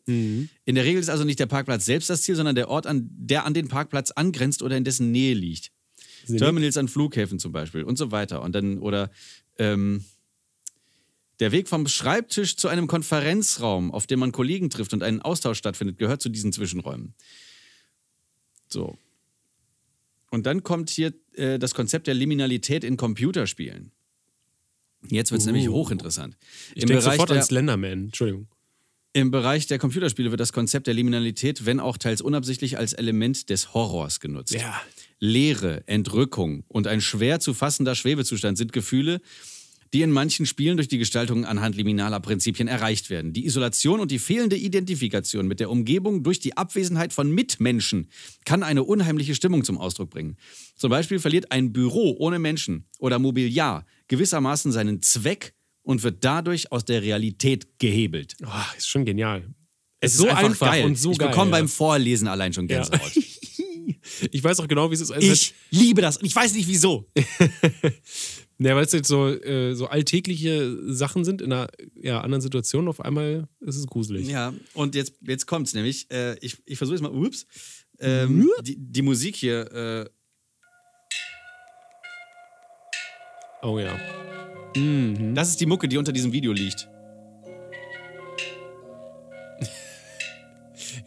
[0.65, 3.10] In der Regel ist also nicht der Parkplatz selbst das Ziel, sondern der Ort, an,
[3.12, 5.71] der an den Parkplatz angrenzt oder in dessen Nähe liegt.
[6.27, 8.41] Terminals an Flughäfen zum Beispiel und so weiter.
[8.41, 9.10] Und dann, oder
[9.58, 10.03] ähm,
[11.39, 15.58] der Weg vom Schreibtisch zu einem Konferenzraum, auf dem man Kollegen trifft und einen Austausch
[15.58, 17.13] stattfindet, gehört zu diesen Zwischenräumen.
[18.67, 18.97] So.
[20.29, 23.93] Und dann kommt hier äh, das Konzept der Liminalität in Computerspielen.
[25.07, 26.38] Jetzt wird es nämlich hochinteressant.
[26.75, 28.05] Ich denke sofort an Slenderman.
[28.05, 28.47] Entschuldigung.
[29.13, 33.49] Im Bereich der Computerspiele wird das Konzept der Liminalität, wenn auch teils unabsichtlich, als Element
[33.49, 34.53] des Horrors genutzt.
[34.53, 34.79] Ja.
[35.19, 39.19] Leere, Entrückung und ein schwer zu fassender Schwebezustand sind Gefühle,
[39.93, 43.34] die in manchen Spielen durch die Gestaltung anhand liminaler Prinzipien erreicht werden.
[43.34, 48.10] Die Isolation und die fehlende Identifikation mit der Umgebung durch die Abwesenheit von Mitmenschen
[48.45, 50.38] kann eine unheimliche Stimmung zum Ausdruck bringen.
[50.75, 56.71] Zum Beispiel verliert ein Büro ohne Menschen oder Mobiliar gewissermaßen seinen Zweck und wird dadurch
[56.71, 58.36] aus der Realität gehebelt.
[58.45, 59.54] Oh, ist schon genial.
[60.02, 60.86] Es so ist einfach, einfach geil.
[60.86, 61.30] und so ich geil.
[61.30, 61.58] bekomme ja.
[61.58, 62.84] beim Vorlesen allein schon Ja.
[62.84, 63.12] Gänsehaut.
[64.32, 65.12] Ich weiß auch genau, wie es ist.
[65.12, 67.10] als Ich liebe das und ich weiß nicht wieso.
[68.62, 72.89] Ja, weil es jetzt so, äh, so alltägliche Sachen sind in einer ja, anderen Situation.
[72.89, 74.28] Auf einmal ist es gruselig.
[74.28, 76.12] Ja, und jetzt, jetzt kommt's nämlich.
[76.12, 77.12] Äh, ich ich versuche es mal.
[77.12, 77.48] Ups.
[78.00, 79.72] Ähm, die, die Musik hier.
[79.72, 80.10] Äh,
[83.62, 83.93] Oh ja.
[85.34, 86.88] das ist die Mucke, die unter diesem Video liegt.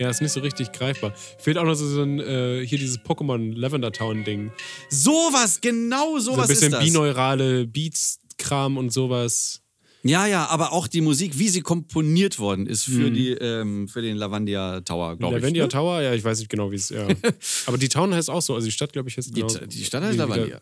[0.02, 1.14] Ja, ist nicht so richtig greifbar.
[1.38, 4.50] Fehlt auch noch so, so ein, äh, hier dieses Pokémon Lavender Town Ding.
[4.90, 6.84] Sowas, genau So sowas ein bisschen ist das.
[6.84, 9.60] bineurale Beats-Kram und sowas.
[10.02, 13.14] Ja, ja, aber auch die Musik, wie sie komponiert worden ist für, Mhm.
[13.14, 15.42] die, ähm, für den Lavandia Tower, glaube ich.
[15.42, 15.68] Lavendia ne?
[15.68, 16.88] Tower, ja, ich weiß nicht genau, wie es.
[16.88, 17.06] Ja.
[17.66, 18.56] Aber die Town heißt auch so.
[18.56, 19.54] Also die Stadt, glaube ich, heißt Die, genau.
[19.66, 20.58] die Stadt heißt Lavandia.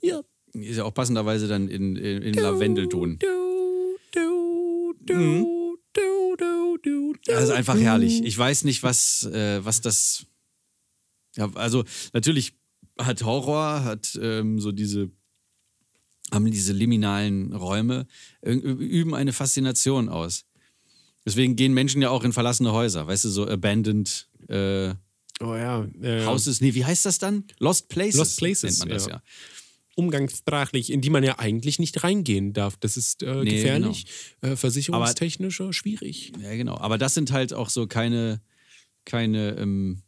[0.00, 0.20] Ja.
[0.52, 3.18] Ist ja auch passenderweise dann in, in, in Lavendelton.
[3.18, 3.26] Du,
[4.12, 5.63] du, du,
[6.76, 8.22] du, du, du, Ja, das ist einfach herrlich.
[8.24, 10.26] Ich weiß nicht, was, äh, was das.
[11.36, 12.54] Ja, also, natürlich
[12.98, 15.10] hat Horror, hat ähm, so diese.
[16.32, 18.06] haben diese liminalen Räume,
[18.42, 20.44] äh, üben eine Faszination aus.
[21.26, 24.94] Deswegen gehen Menschen ja auch in verlassene Häuser, weißt du, so abandoned äh,
[25.40, 25.86] Oh ja.
[26.00, 26.26] ja.
[26.26, 26.60] Houses.
[26.60, 27.44] Nee, wie heißt das dann?
[27.58, 28.16] Lost Places.
[28.16, 29.14] Lost Places, nennt man das ja.
[29.14, 29.22] ja.
[29.96, 32.76] Umgangssprachlich, in die man ja eigentlich nicht reingehen darf.
[32.78, 34.06] Das ist äh, Nee, gefährlich,
[34.40, 36.32] äh, versicherungstechnisch äh, schwierig.
[36.40, 36.76] Ja, genau.
[36.78, 38.40] Aber das sind halt auch so keine,
[39.04, 40.02] keine ähm,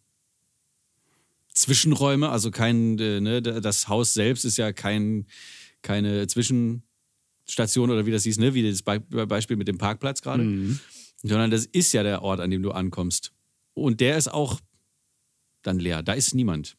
[1.55, 5.27] Zwischenräume, also kein, äh, ne, das Haus selbst ist ja kein,
[5.83, 10.43] keine Zwischenstation oder wie das hieß, ne, wie das Be Beispiel mit dem Parkplatz gerade,
[11.23, 13.33] sondern das ist ja der Ort, an dem du ankommst.
[13.75, 14.61] und der ist auch
[15.63, 16.03] dann leer.
[16.03, 16.77] Da ist niemand.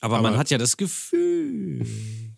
[0.00, 1.84] Aber, Aber- man hat ja das Gefühl.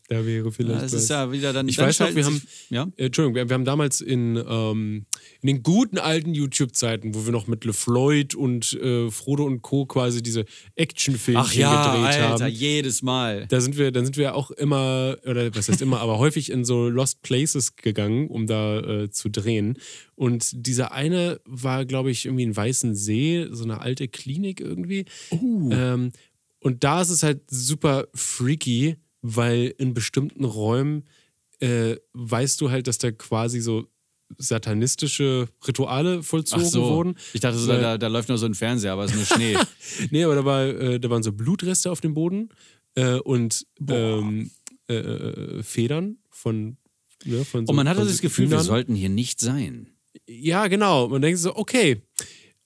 [0.08, 0.82] Da wäre vielleicht.
[0.82, 1.68] Das ist ja wieder dann.
[1.68, 2.88] Ich dann weiß noch, wir haben, Ja?
[2.96, 5.06] äh, Entschuldigung, wir, wir haben damals in, ähm,
[5.40, 9.86] in den guten alten YouTube-Zeiten, wo wir noch mit LeFloid und äh, Frodo und Co.
[9.86, 12.52] quasi diese Actionfilme Ach ja, gedreht Alter, haben.
[12.52, 13.46] jedes Mal.
[13.46, 16.64] Da sind wir, dann sind wir auch immer, oder was heißt immer, aber häufig in
[16.64, 19.78] so Lost Places gegangen, um da äh, zu drehen.
[20.16, 25.04] Und dieser eine war, glaube ich, irgendwie in Weißen See, so eine alte Klinik irgendwie.
[25.30, 26.10] Ähm,
[26.60, 31.04] und da ist es halt super freaky, weil in bestimmten Räumen
[31.60, 33.86] äh, weißt du halt, dass da quasi so
[34.38, 36.88] satanistische Rituale Ach vollzogen so.
[36.88, 37.14] wurden.
[37.32, 39.26] Ich dachte, so, da, da, da läuft nur so ein Fernseher, aber es ist nur
[39.26, 39.56] Schnee.
[40.10, 42.50] Nee, aber da, war, äh, da waren so Blutreste auf dem Boden
[42.94, 44.50] äh, und ähm,
[44.88, 46.76] äh, äh, Federn von,
[47.24, 48.64] ne, von so Und man hatte von das Gefühl, wir Hühnern.
[48.64, 49.88] sollten hier nicht sein.
[50.28, 51.08] Ja, genau.
[51.08, 52.02] Man denkt so, okay,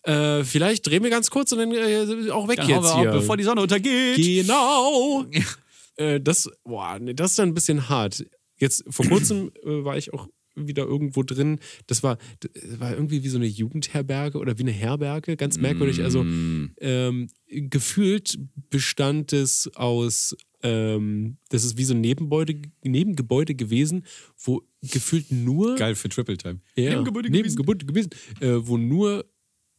[0.05, 3.11] äh, vielleicht drehen wir ganz kurz und dann äh, auch weg Dann jetzt wir hier.
[3.11, 4.17] ab, bevor die Sonne untergeht.
[4.17, 5.25] Genau.
[5.97, 8.25] äh, das, boah, nee, das ist dann ein bisschen hart.
[8.57, 11.59] Jetzt vor kurzem äh, war ich auch wieder irgendwo drin.
[11.89, 16.03] Das war, das war irgendwie wie so eine Jugendherberge oder wie eine Herberge, ganz merkwürdig.
[16.03, 16.71] Also Mm.
[16.81, 18.39] ähm, gefühlt
[18.71, 24.05] bestand es aus, ähm, das ist wie so ein Nebengebäude, Nebengebäude gewesen,
[24.45, 26.61] wo gefühlt nur Geil für Triple Time.
[26.77, 27.43] ja, Nebengebäude gewesen.
[27.43, 29.25] Nebengebäude gewesen, äh, wo nur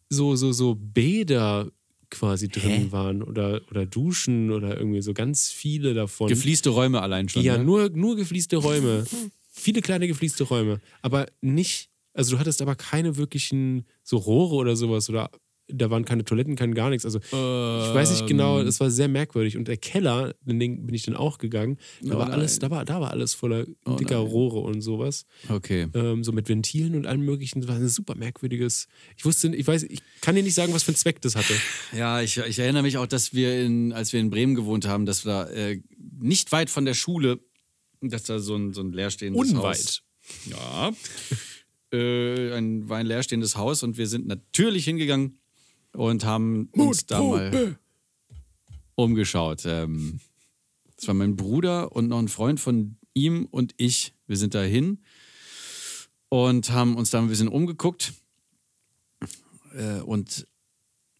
[0.09, 1.71] so, so, so Bäder
[2.09, 6.29] quasi drin waren oder, oder Duschen oder irgendwie so ganz viele davon.
[6.29, 7.43] Gefließte Räume allein schon.
[7.43, 7.63] ja, ne?
[7.63, 9.05] nur, nur gefließte Räume.
[9.51, 10.79] viele kleine gefließte Räume.
[11.01, 15.31] Aber nicht, also du hattest aber keine wirklichen so Rohre oder sowas oder
[15.67, 17.05] da waren keine Toiletten, kein gar nichts.
[17.05, 18.67] Also ich weiß nicht genau, Ähm.
[18.67, 19.57] es war sehr merkwürdig.
[19.57, 22.69] Und der Keller, in den bin ich dann auch gegangen, da Oh war alles, nein.
[22.69, 24.27] da war, da war alles voller Oh dicker nein.
[24.27, 25.87] Rohre und sowas Okay.
[25.93, 27.61] ähm, so mit Ventilen und allem möglichen.
[27.61, 28.87] Das war ein super merkwürdiges.
[29.17, 31.53] Ich wusste, ich weiß, ich kann dir nicht sagen, was für einen Zweck das hatte.
[31.97, 35.05] Ja, ich, ich erinnere mich auch, dass wir, in, als wir in Bremen gewohnt haben,
[35.07, 35.81] dass wir da äh,
[36.19, 37.39] nicht weit von der Schule,
[38.01, 39.77] dass da so ein, so ein leerstehendes Unweit.
[39.77, 40.01] Haus.
[40.45, 40.93] Ja.
[41.91, 45.39] äh, ein, war ein leerstehendes Haus und wir sind natürlich hingegangen
[45.95, 47.77] und haben uns da mal
[48.95, 49.63] umgeschaut.
[49.65, 50.19] Ähm,
[50.95, 54.13] das war mein Bruder und noch ein Freund von ihm und ich.
[54.27, 54.99] Wir sind da hin
[56.29, 58.13] und haben uns da ein bisschen umgeguckt.
[59.73, 60.47] Äh, und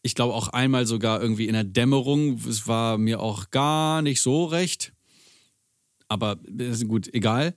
[0.02, 2.40] ich glaube auch einmal sogar irgendwie in der Dämmerung.
[2.48, 4.94] Es war mir auch gar nicht so recht.
[6.08, 7.56] Aber ist gut, egal.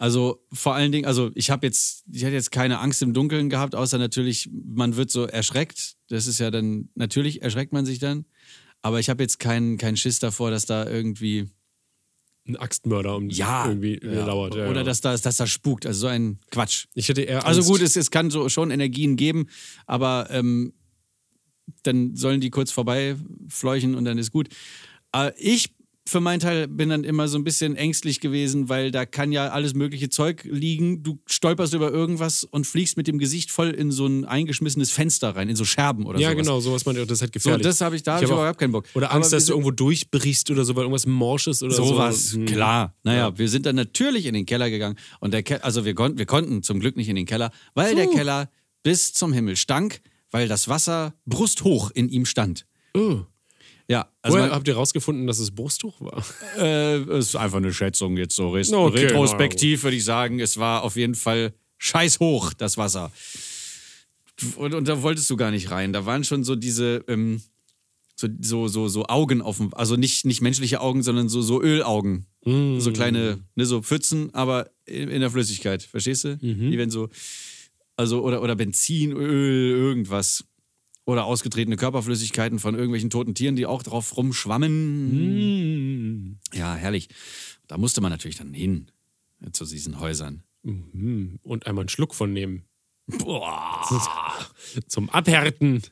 [0.00, 3.50] Also vor allen Dingen, also ich habe jetzt, ich hatte jetzt keine Angst im Dunkeln
[3.50, 5.96] gehabt, außer natürlich, man wird so erschreckt.
[6.08, 8.24] Das ist ja dann, natürlich erschreckt man sich dann.
[8.80, 11.50] Aber ich habe jetzt keinen keinen Schiss davor, dass da irgendwie,
[12.48, 14.54] Ein Axtmörder um ja, irgendwie ja, lauert.
[14.54, 14.84] Ja, oder ja.
[14.84, 15.84] Dass, da, dass da spukt.
[15.84, 16.86] Also so ein Quatsch.
[16.94, 17.70] ich hätte eher Also Angst.
[17.70, 19.48] gut, es, es kann so schon Energien geben,
[19.84, 20.72] aber ähm,
[21.82, 24.48] dann sollen die kurz vorbeifleuchen und dann ist gut.
[25.14, 25.74] Äh, ich
[26.10, 29.48] für meinen Teil bin dann immer so ein bisschen ängstlich gewesen, weil da kann ja
[29.48, 31.02] alles mögliche Zeug liegen.
[31.02, 35.36] Du stolperst über irgendwas und fliegst mit dem Gesicht voll in so ein eingeschmissenes Fenster
[35.36, 36.42] rein, in so Scherben oder ja, sowas.
[36.44, 37.62] genau, sowas ich, das ist halt So, gefährlich.
[37.66, 38.86] das habe ich, da habe ich hab auch- überhaupt keinen Bock.
[38.94, 41.84] Oder Angst, Aber dass du irgendwo durchbrichst oder so, weil irgendwas Morsches oder so.
[41.84, 42.46] Sowas, Hm.
[42.46, 42.94] klar.
[43.04, 46.18] Naja, wir sind dann natürlich in den Keller gegangen und der Ke also wir, konnten,
[46.18, 48.50] wir konnten zum Glück nicht in den Keller, weil der Keller
[48.82, 50.00] bis zum Himmel stank,
[50.32, 52.66] weil das Wasser brusthoch in ihm stand.
[52.94, 53.20] Oh.
[53.90, 56.24] Ja, also Woher habt ihr rausgefunden, dass es Brusttuch war?
[56.58, 60.58] äh, es ist einfach eine Schätzung jetzt so res Okay, retrospektiv würde ich sagen, es
[60.58, 63.10] war auf jeden Fall scheiß hoch das Wasser.
[64.54, 65.92] Und, und da wolltest du gar nicht rein.
[65.92, 67.42] Da waren schon so diese ähm,
[68.14, 72.26] so, so, so, so Augen dem, also nicht, nicht menschliche Augen, sondern so, so Ölaugen.
[72.80, 75.82] So kleine, ne, so Pfützen, aber in, in der Flüssigkeit.
[75.82, 76.38] Verstehst du?
[76.70, 77.08] Die werden so,
[77.96, 80.44] also, oder, oder Benzin, Öl, irgendwas.
[81.06, 85.10] Oder ausgetretene Körperflüssigkeiten von irgendwelchen toten Tieren, die auch drauf rumschwammen.
[85.10, 86.38] Hm.
[86.52, 87.08] Ja, herrlich.
[87.66, 88.90] Da musste man natürlich dann hin
[89.44, 90.42] äh, zu diesen Häusern.
[90.62, 91.38] Mhm.
[91.42, 92.64] Und einmal einen Schluck von nehmen.
[93.06, 93.86] Boah.
[94.86, 95.82] Zum Abhärten.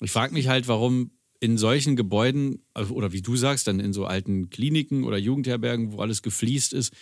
[0.00, 3.92] Ich frage mich halt, warum in solchen Gebäuden, also- oder wie du sagst, dann in
[3.92, 6.92] so alten Kliniken oder Jugendherbergen, wo alles gefliest ist,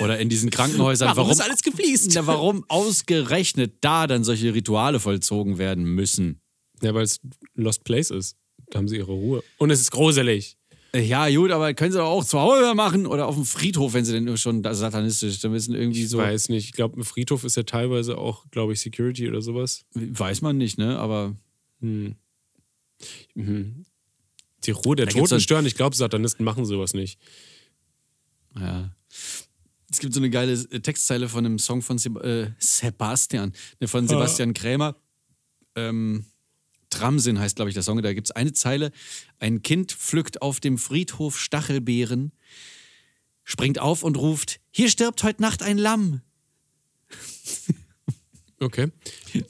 [0.00, 2.12] oder in diesen Krankenhäusern, warum, ist alles gefliest?
[2.14, 6.40] Na, warum ausgerechnet da dann solche Rituale vollzogen werden müssen?
[6.82, 7.20] Ja, weil es
[7.54, 8.36] Lost Place ist.
[8.70, 9.42] Da haben sie ihre Ruhe.
[9.58, 10.56] Und es ist gruselig.
[10.94, 14.04] Ja, gut, aber können sie doch auch zu Hause machen oder auf dem Friedhof, wenn
[14.06, 16.18] sie denn schon satanistisch, müssen irgendwie Ich so.
[16.18, 16.64] weiß nicht.
[16.66, 19.84] Ich glaube, ein Friedhof ist ja teilweise auch, glaube ich, Security oder sowas.
[19.94, 20.98] Weiß man nicht, ne?
[20.98, 21.36] Aber
[21.80, 22.16] Hm.
[23.34, 23.84] Mhm.
[24.64, 25.66] Die Ruhe der Da Toten stören.
[25.66, 27.18] Ich glaube, Satanisten machen sowas nicht.
[28.56, 28.90] Ja.
[29.90, 33.88] Es gibt so eine geile äh, Textzeile von einem Song von Seb äh, Sebastian, ne,
[33.88, 34.96] von Sebastian Krämer.
[35.74, 36.26] Ähm,
[36.90, 38.00] Tramsinn heißt, glaube ich, der Song.
[38.02, 38.92] Da gibt es eine Zeile.
[39.38, 42.32] Ein Kind pflückt auf dem Friedhof Stachelbeeren,
[43.44, 46.22] springt auf und ruft: Hier stirbt heute Nacht ein Lamm.
[48.60, 48.90] Okay.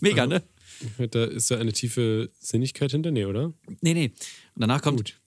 [0.01, 0.43] Mega, ne?
[1.11, 3.11] Da ist da eine tiefe Sinnigkeit hinter?
[3.11, 3.55] Nee, oder?
[3.81, 4.13] Nee, nee.
[4.55, 5.19] Und danach kommt: Gut.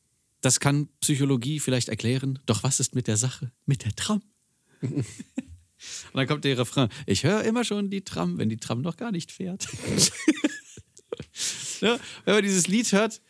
[0.41, 2.39] Das kann Psychologie vielleicht erklären.
[2.45, 3.51] Doch was ist mit der Sache?
[3.65, 4.21] Mit der Tram?
[4.81, 5.05] und
[6.13, 9.11] dann kommt der Refrain: Ich höre immer schon die Tram, wenn die Tram noch gar
[9.11, 9.67] nicht fährt.
[11.81, 13.21] ja, wenn man dieses Lied hört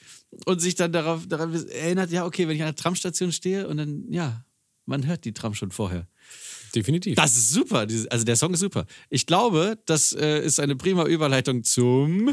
[0.45, 3.77] und sich dann darauf, daran erinnert, ja, okay, wenn ich an der Tramstation stehe und
[3.77, 4.45] dann, ja,
[4.85, 6.07] man hört die Tram schon vorher.
[6.73, 7.15] Definitiv.
[7.15, 7.85] Das ist super.
[8.09, 8.85] Also der Song ist super.
[9.09, 12.31] Ich glaube, das äh, ist eine prima Überleitung zum.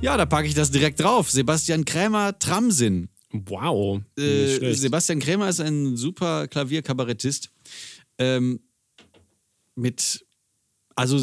[0.00, 1.30] Ja, da packe ich das direkt drauf.
[1.30, 3.08] Sebastian Krämer, Tramsinn.
[3.32, 4.00] Wow.
[4.18, 4.74] Äh.
[4.74, 7.50] Sebastian Krämer ist ein super Klavierkabarettist.
[8.18, 8.60] Ähm,
[9.74, 10.24] mit,
[10.94, 11.20] also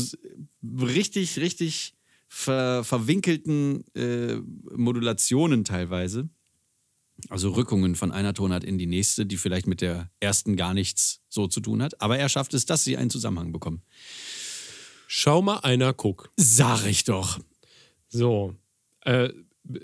[0.63, 1.95] richtig, richtig
[2.27, 4.35] ver, verwinkelten äh,
[4.75, 6.29] Modulationen teilweise.
[7.29, 11.21] Also Rückungen von einer Tonart in die nächste, die vielleicht mit der ersten gar nichts
[11.29, 12.01] so zu tun hat.
[12.01, 13.81] Aber er schafft es, dass sie einen Zusammenhang bekommen.
[15.07, 16.31] Schau mal einer, guck.
[16.37, 17.39] Sag ich doch.
[18.09, 18.55] So.
[19.01, 19.29] Äh,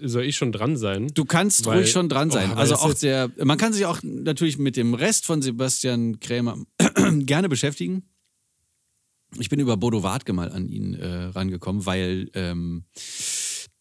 [0.02, 1.08] soll ich schon dran sein?
[1.14, 2.52] Du kannst Weil- ruhig schon dran sein.
[2.54, 6.58] Oh, also auch der, man kann sich auch natürlich mit dem Rest von Sebastian Krämer
[7.20, 8.04] gerne beschäftigen.
[9.38, 12.84] Ich bin über Bodo Wartke mal an ihn äh, rangekommen, weil ähm,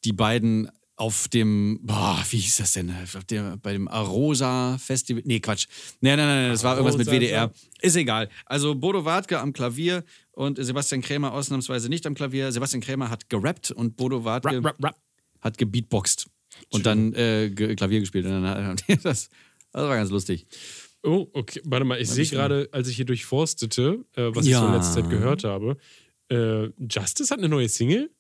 [0.05, 2.93] die beiden auf dem, boah, wie hieß das denn?
[3.31, 5.23] Dem, bei dem Arosa Festival.
[5.25, 5.67] Nee, Quatsch.
[6.01, 7.53] Nee, nein, nein, nein, das war irgendwas mit WDR.
[7.81, 8.29] Ist egal.
[8.47, 12.51] Also Bodo Wartke am Klavier und Sebastian Krämer ausnahmsweise nicht am Klavier.
[12.51, 14.97] Sebastian Krämer hat gerappt und Bodo Wartke Rap, rap, rap.
[15.41, 16.27] Hat gebeatboxt
[16.71, 18.27] und dann äh, Klavier gespielt.
[18.27, 19.29] Und dann hat, das, das
[19.73, 20.47] war ganz lustig.
[21.03, 21.61] Oh, okay.
[21.65, 24.61] Warte mal, ich sehe gerade, als ich hier durchforstete, äh, was ich Ja.
[24.61, 25.77] so in letzter Zeit gehört habe,
[26.31, 28.11] äh, Justice hat eine neue Single.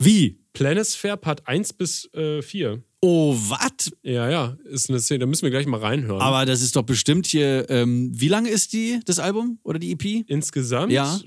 [0.00, 0.40] Wie?
[0.52, 2.82] Planisphère Part 1 bis äh, 4.
[3.00, 3.92] Oh, was?
[4.02, 6.20] Ja, ja, ist eine Szene, da müssen wir gleich mal reinhören.
[6.20, 7.66] Aber das ist doch bestimmt hier.
[7.70, 10.24] Ähm, wie lang ist die, das Album oder die EP?
[10.28, 11.20] Insgesamt Ja.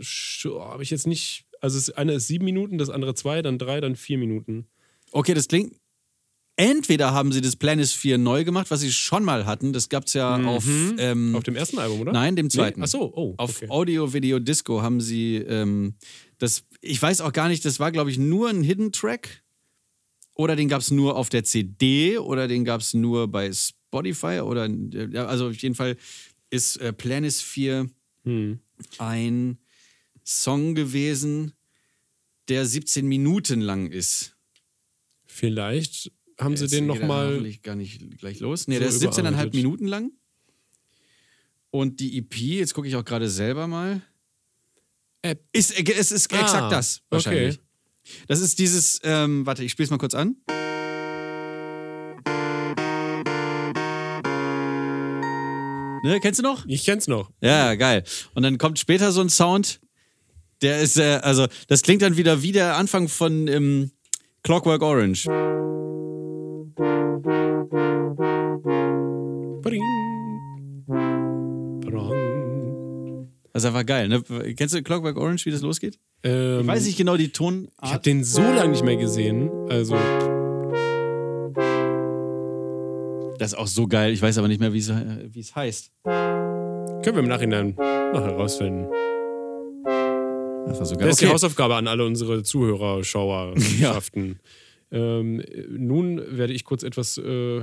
[0.60, 1.46] habe ich jetzt nicht.
[1.62, 4.68] Also das eine ist sieben Minuten, das andere zwei, dann drei, dann vier Minuten.
[5.12, 5.76] Okay, das klingt.
[6.60, 9.74] Entweder haben sie das Planisphere neu gemacht, was sie schon mal hatten.
[9.74, 10.66] Das gab es ja auf.
[10.98, 12.12] Ähm, Auf dem ersten Album, oder?
[12.14, 12.80] Nein, dem zweiten.
[12.80, 12.86] Nee?
[12.86, 13.36] Ach so, oh.
[13.38, 13.70] Auf okay.
[13.70, 15.94] Audio, Video, Disco haben sie ähm,
[16.40, 16.64] das.
[16.82, 19.44] Ich weiß auch gar nicht, das war, glaube ich, nur ein Hidden Track.
[20.34, 24.40] Oder den gab es nur auf der CD oder den gab es nur bei Spotify
[24.40, 24.68] oder.
[25.28, 25.96] Also auf jeden Fall
[26.50, 27.90] ist äh, Planisphere
[28.28, 28.60] Hm.
[28.98, 29.58] ein
[30.26, 31.54] Song gewesen,
[32.50, 34.37] der 17 Minuten lang ist.
[35.38, 37.28] Vielleicht haben sie den nochmal.
[37.34, 38.68] hoffentlich gar nicht gleich los.
[38.68, 39.54] Nee, so der ist 17,5 überarbeitet.
[39.54, 40.12] Minuten lang.
[41.70, 44.02] Und die EP, jetzt gucke ich auch gerade selber mal.
[45.22, 47.56] Äh, Ist, äh, es ist Ah, exakt das, wahrscheinlich.
[47.60, 47.64] okay.
[48.28, 50.38] Das ist dieses, ähm, warte, ich spiele es mal kurz an.
[56.04, 56.66] Ne, kennst du noch?
[56.68, 57.32] Ich kenn's noch.
[57.42, 58.04] Ja, geil.
[58.34, 59.82] Und dann kommt später so ein Sound,
[60.62, 63.92] der ist, äh, also, das klingt dann wieder wie der Anfang von ähm,
[64.48, 65.28] Clockwork Orange.
[73.52, 74.24] Das ist einfach geil, ne?
[74.56, 76.00] Kennst du Clockwork Orange, wie das losgeht?
[76.24, 77.72] Ähm, Ich weiß nicht genau die Tonart.
[77.84, 79.50] Ich habe den so lange nicht mehr gesehen.
[79.68, 79.96] Also,
[83.40, 84.14] Das ist auch so geil.
[84.14, 85.92] Ich weiß aber nicht mehr, wie es, äh, wie es heißt.
[86.06, 88.88] können wir im Nachhinein noch herausfinden.
[90.68, 91.08] Das war so geil.
[91.08, 91.34] Das ist die Okay.
[91.34, 94.40] Hausaufgabe an alle unsere Zuhörer, Schauerschaften.
[94.92, 97.62] ähm, nun werde ich kurz etwas äh,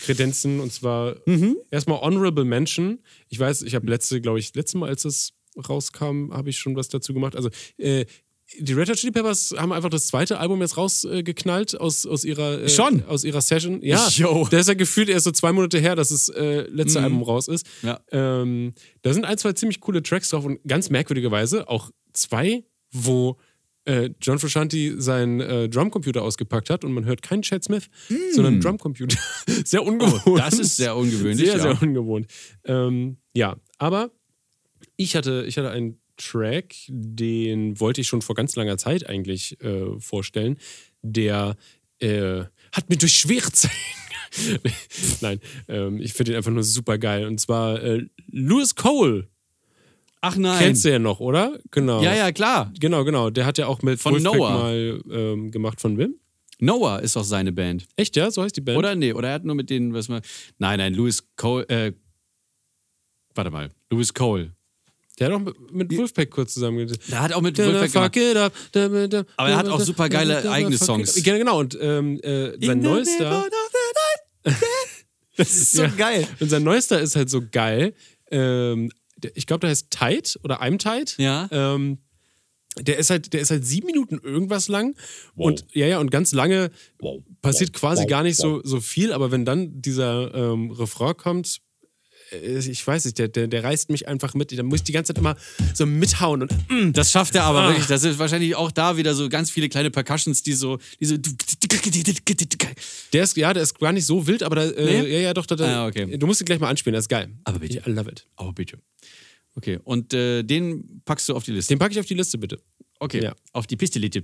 [0.00, 1.56] kredenzen und zwar Mhm.
[1.70, 3.00] erstmal Honorable Mention.
[3.28, 5.32] Ich weiß, ich habe letzte, glaube ich, letzte Mal, als es
[5.68, 7.36] rauskam, habe ich schon was dazu gemacht.
[7.36, 8.06] Also, äh,
[8.60, 12.62] die Red Hot Chili Peppers haben einfach das zweite Album jetzt rausgeknallt aus, aus, ihrer,
[12.62, 13.02] äh, Schon?
[13.04, 13.80] aus ihrer Session.
[13.82, 14.46] Ja, Yo.
[14.50, 17.48] der ist ja gefühlt erst so zwei Monate her, dass das äh, letzte Album raus
[17.48, 17.66] ist.
[17.82, 18.00] Ja.
[18.12, 23.38] Ähm, da sind ein, zwei ziemlich coole Tracks drauf und ganz merkwürdigerweise auch zwei, wo
[23.84, 27.90] äh, John Frusciante seinen äh, Drumcomputer ausgepackt hat und man hört keinen Chad Smith,
[28.32, 29.18] sondern einen Drumcomputer.
[29.64, 30.26] sehr ungewohnt.
[30.26, 30.30] Mm.
[30.30, 31.62] Oh, das ist sehr ungewöhnlich, Sehr, ja.
[31.62, 32.26] sehr ungewohnt.
[32.64, 34.10] Ähm, ja, aber
[34.96, 39.60] ich hatte, ich hatte einen Track, den wollte ich schon vor ganz langer Zeit eigentlich
[39.60, 40.58] äh, vorstellen.
[41.02, 41.56] Der
[41.98, 43.74] äh, hat mir durch schwere Zeiten.
[45.20, 47.26] Nein, ähm, ich finde ihn einfach nur super geil.
[47.26, 49.28] Und zwar äh, Lewis Cole.
[50.26, 50.58] Ach nein.
[50.58, 51.58] Kennst du ja noch, oder?
[51.70, 52.02] Genau.
[52.02, 52.72] Ja, ja, klar.
[52.80, 53.28] Genau, genau.
[53.28, 54.50] Der hat ja auch mit Von Wolfpack Noah.
[54.50, 56.14] mal ähm, gemacht von wem?
[56.60, 57.86] Noah ist auch seine Band.
[57.96, 58.30] Echt, ja?
[58.30, 58.78] So heißt die Band?
[58.78, 58.94] Oder?
[58.94, 60.22] Nee, oder er hat nur mit denen, was man.
[60.56, 61.68] Nein, nein, Louis Cole.
[61.68, 61.92] Äh,
[63.34, 63.70] warte mal.
[63.90, 64.52] Louis Cole.
[65.18, 66.90] Der hat auch mit, Wolfpack kurz zusammen.
[67.10, 68.52] Der hat auch mit Wolfpack Fuck it up.
[68.72, 71.22] Da, da, da, Aber er hat auch super geile eigene Songs.
[71.22, 71.58] Genau, genau.
[71.60, 73.44] Und ähm, äh, sein neuester.
[75.36, 75.88] Das ist so Ja.
[75.88, 76.28] geil.
[76.38, 77.94] Und sein neuester ist halt so geil.
[78.30, 78.90] Ähm,
[79.34, 81.16] ich glaube, der heißt Tight oder I'm Tight.
[81.18, 81.48] Ja.
[81.50, 81.98] Ähm,
[82.80, 84.96] der ist halt, der ist halt sieben Minuten irgendwas lang.
[85.36, 86.70] Und ja, ja, und ganz lange
[87.40, 91.60] passiert quasi gar nicht so, so viel, aber wenn dann dieser ähm, Refrain kommt,
[92.32, 94.56] äh, ich weiß nicht, der, der, der reißt mich einfach mit.
[94.58, 95.36] Da muss ich die ganze Zeit immer
[95.72, 97.68] so mithauen und mm, Das schafft er aber Ah.
[97.68, 97.86] wirklich.
[97.86, 100.78] Das ist wahrscheinlich auch da wieder so ganz viele kleine Percussions, die so.
[101.00, 101.16] Die so
[103.12, 105.12] der ist, ja, der ist gar nicht so wild, aber da, äh, Nee?
[105.12, 106.16] ja, ja, doch, da, da, Ah, okay.
[106.16, 107.30] du musst ihn gleich mal anspielen, das ist geil.
[107.44, 107.82] Aber bitte.
[107.86, 108.26] I love it.
[108.36, 108.78] Oh, bitte.
[109.56, 111.72] Okay, und äh, den packst du auf die Liste.
[111.74, 112.58] Den packe ich auf die Liste, bitte.
[112.98, 113.34] Okay, Ja.
[113.52, 114.22] auf die Pistolette.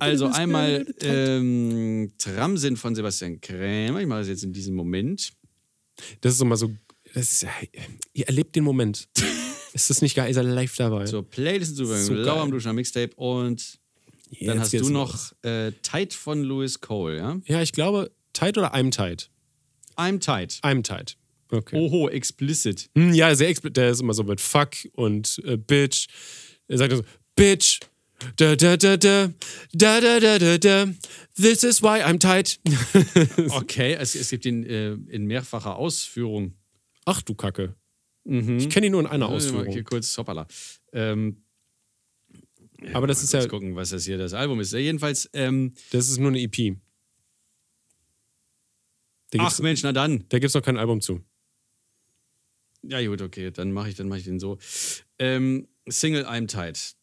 [0.00, 4.00] Also einmal ähm, Tramsinn von Sebastian Krämer.
[4.00, 5.30] Ich mache das jetzt in diesem Moment.
[6.20, 6.70] Das ist immer so.
[7.14, 7.46] Das ist,
[8.12, 9.08] ihr erlebt den Moment.
[9.72, 10.28] ist das nicht geil?
[10.28, 11.06] Ihr seid live dabei.
[11.06, 12.22] So, Playlist zu So geil.
[12.22, 13.78] Lau am Duscher Mixtape und
[14.30, 17.40] dann Jetzt hast geht's du noch äh, Tight von Louis Cole, ja?
[17.46, 19.30] Ja, ich glaube, tight oder I'm tight?
[19.96, 20.60] I'm Tight.
[20.62, 21.16] I'm tight.
[21.50, 21.76] Okay.
[21.76, 22.88] Oho, explicit.
[22.94, 26.06] Hm, Ja, sehr expl- Der ist immer so mit Fuck und äh, Bitch.
[26.68, 27.02] Er sagt so,
[27.34, 27.80] Bitch.
[28.36, 29.28] Da, da, da, da,
[29.72, 30.86] da, da, da, da, da.
[31.36, 32.58] This is why I'm tight.
[33.50, 36.54] Okay, es, es gibt ihn äh, in mehrfacher Ausführung.
[37.04, 37.74] Ach du Kacke.
[38.24, 39.68] Ich kenne ihn nur in einer Ausführung.
[39.68, 40.46] Okay, kurz, hoppala.
[40.92, 41.42] Ähm,
[42.92, 44.72] Aber das ist ja, gucken, was das hier das Album ist.
[44.72, 46.76] Jedenfalls, ähm, das ist nur eine EP.
[49.36, 50.24] Ach Mensch, na dann.
[50.28, 51.20] da gibt's noch kein Album zu.
[52.82, 54.58] Ja, gut, okay, dann mache ich, dann mach ich den so.
[55.18, 56.94] Ähm, Single I'm Tight.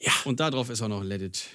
[0.00, 0.12] Ja.
[0.24, 1.46] Und da drauf ist auch noch Let It.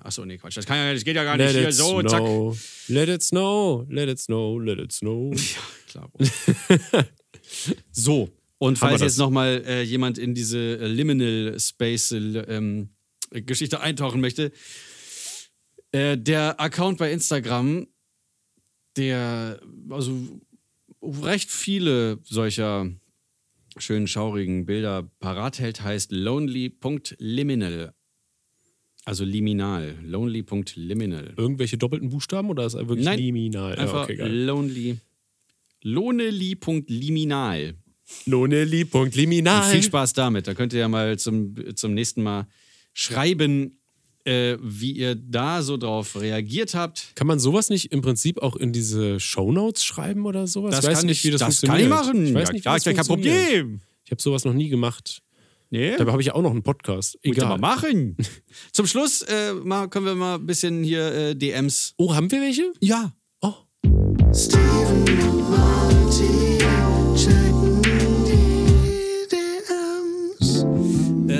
[0.00, 0.56] Achso, nee, Quatsch.
[0.56, 2.20] Das, kann ja, das geht ja gar nicht Let hier it so, zack.
[2.20, 2.58] snow.
[2.88, 3.86] Let it snow.
[3.88, 4.60] Let it snow.
[4.60, 5.34] Let it snow.
[5.94, 6.10] Ja, klar.
[7.90, 12.90] so, und falls jetzt nochmal äh, jemand in diese äh, Liminal Space ähm,
[13.30, 14.52] Geschichte eintauchen möchte,
[15.92, 17.86] äh, der Account bei Instagram,
[18.96, 19.60] der
[19.90, 20.40] also
[21.02, 22.90] recht viele solcher
[23.78, 27.92] schönen, schaurigen Bilder parat hält, heißt lonely.liminal.
[29.04, 29.96] Also liminal.
[30.02, 31.34] Lonely.liminal.
[31.36, 33.74] Irgendwelche doppelten Buchstaben oder ist er wirklich Nein, liminal?
[33.74, 34.44] Ja, Einfach okay, geil.
[34.44, 34.98] lonely.
[35.82, 37.74] Lonely.liminal.
[38.24, 39.70] Lonely.liminal.
[39.70, 40.48] Viel Spaß damit.
[40.48, 42.48] Da könnt ihr ja mal zum, zum nächsten Mal
[42.96, 43.78] schreiben,
[44.24, 47.12] äh, wie ihr da so drauf reagiert habt.
[47.14, 50.78] Kann man sowas nicht im Prinzip auch in diese Shownotes schreiben oder sowas?
[50.78, 51.82] ich weiß nicht, wie das, das kann funktioniert.
[51.82, 52.26] ich machen.
[52.26, 53.06] Ich weiß ja, nicht, wie das ist ja kein.
[53.06, 53.80] Problem.
[54.04, 55.22] Ich habe sowas noch nie gemacht.
[55.68, 57.18] Nee, Dabei habe ich ja auch noch einen Podcast.
[57.22, 57.48] Egal.
[57.48, 58.16] mal machen.
[58.72, 61.92] Zum Schluss äh, mal, können wir mal ein bisschen hier äh, DMs.
[61.98, 62.72] Oh, haben wir welche?
[62.80, 63.12] Ja.
[63.42, 63.52] Oh.
[64.32, 65.25] Steven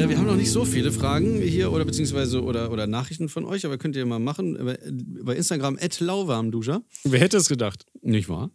[0.06, 3.44] Äh, wir haben noch nicht so viele Fragen hier oder beziehungsweise oder, oder Nachrichten von
[3.44, 4.54] euch, aber könnt ihr mal machen.
[4.64, 4.78] Bei,
[5.24, 6.82] bei Instagram lauwarmduscher.
[7.04, 7.86] Wer hätte es gedacht?
[8.02, 8.50] Nicht wahr?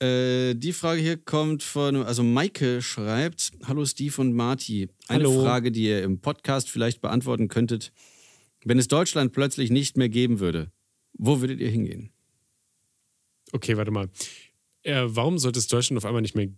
[0.00, 4.88] Äh, die Frage hier kommt von, also Maike schreibt, Hallo Steve und Marty.
[5.08, 5.42] Eine Hallo.
[5.42, 7.92] Frage, die ihr im Podcast vielleicht beantworten könntet.
[8.64, 10.70] Wenn es Deutschland plötzlich nicht mehr geben würde,
[11.14, 12.10] wo würdet ihr hingehen?
[13.52, 14.08] Okay, warte mal.
[14.82, 16.48] Äh, warum sollte es Deutschland auf einmal nicht mehr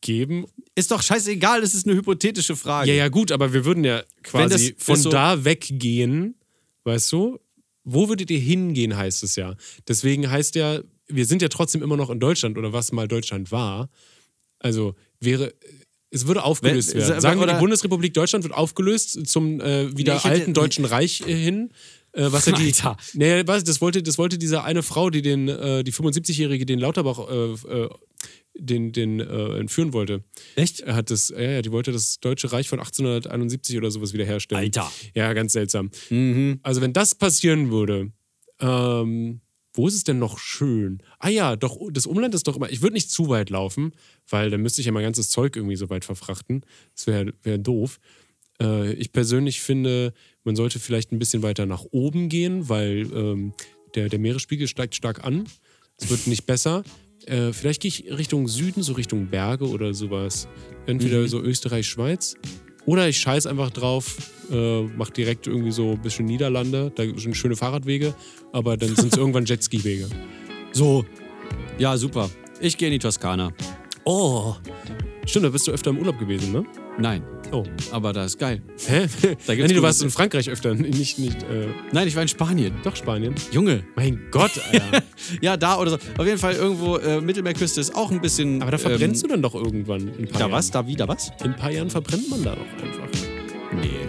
[0.00, 0.46] geben?
[0.74, 2.90] Ist doch scheißegal, das ist eine hypothetische Frage.
[2.90, 6.34] Ja, ja, gut, aber wir würden ja quasi das von so- da weggehen,
[6.84, 7.38] weißt du?
[7.84, 9.54] Wo würdet ihr hingehen, heißt es ja.
[9.88, 13.52] Deswegen heißt ja, wir sind ja trotzdem immer noch in Deutschland oder was mal Deutschland
[13.52, 13.88] war.
[14.58, 15.54] Also wäre,
[16.10, 17.20] es würde aufgelöst Wenn- werden.
[17.20, 20.84] Sagen wir, die Bundesrepublik Deutschland wird aufgelöst zum äh, wieder Nee, ich hätte- alten Deutschen
[20.84, 21.70] Reich äh, hin.
[22.12, 22.96] Äh, was ja die, Alter.
[23.12, 26.78] nee, was, das wollte, das wollte diese eine Frau, die den, äh, die 75-Jährige, den
[26.78, 27.88] Lauterbach äh, äh,
[28.58, 30.24] den, den äh, entführen wollte.
[30.54, 30.80] Echt?
[30.80, 34.64] Er hat das, ja, ja, die wollte das Deutsche Reich von 1871 oder sowas wiederherstellen.
[34.64, 34.90] Alter.
[35.14, 35.90] Ja, ganz seltsam.
[36.10, 36.60] Mhm.
[36.62, 38.12] Also, wenn das passieren würde,
[38.60, 39.40] ähm,
[39.76, 41.02] wo ist es denn noch schön?
[41.18, 42.70] Ah ja, doch, das Umland ist doch immer.
[42.70, 43.92] Ich würde nicht zu weit laufen,
[44.28, 46.64] weil dann müsste ich ja mein ganzes Zeug irgendwie so weit verfrachten.
[46.94, 47.98] Das wäre wär doof.
[48.60, 53.52] Äh, ich persönlich finde, man sollte vielleicht ein bisschen weiter nach oben gehen, weil ähm,
[53.94, 55.44] der, der Meeresspiegel steigt stark an.
[55.98, 56.82] Es wird nicht besser.
[57.24, 60.48] Äh, vielleicht gehe ich Richtung Süden, so Richtung Berge oder sowas.
[60.86, 62.36] Entweder so Österreich, Schweiz.
[62.84, 64.16] Oder ich scheiß einfach drauf,
[64.50, 66.92] äh, mach direkt irgendwie so ein bisschen Niederlande.
[66.94, 68.14] Da sind schöne Fahrradwege,
[68.52, 70.08] aber dann sind es irgendwann Jetski-Wege.
[70.72, 71.04] So.
[71.78, 72.30] Ja, super.
[72.60, 73.52] Ich gehe in die Toskana.
[74.04, 74.54] Oh,
[75.26, 76.64] Stimmt, da bist du öfter im Urlaub gewesen, ne?
[76.98, 77.22] Nein,
[77.52, 77.62] Oh.
[77.92, 78.60] aber da ist geil.
[78.86, 79.06] Hä?
[79.46, 82.28] Da gibt's nee, du warst in Frankreich öfter, nicht, nicht, äh, Nein, ich war in
[82.28, 82.74] Spanien.
[82.82, 83.34] doch Spanien.
[83.52, 83.84] Junge.
[83.96, 85.02] Mein Gott, Alter.
[85.40, 85.98] Ja, da oder so.
[86.18, 88.62] Auf jeden Fall irgendwo äh, Mittelmeerküste ist auch ein bisschen.
[88.62, 90.52] Aber da verbrennst du dann doch irgendwann in ein paar Da Jahren.
[90.52, 90.70] was?
[90.70, 91.30] Da wieder was?
[91.40, 93.08] In ein paar Jahren verbrennt man da doch einfach.
[93.72, 94.06] Nee.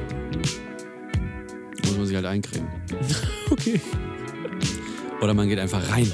[1.85, 2.67] Muss man sich halt eincremen.
[3.51, 3.79] Okay.
[5.21, 6.11] Oder man geht einfach rein.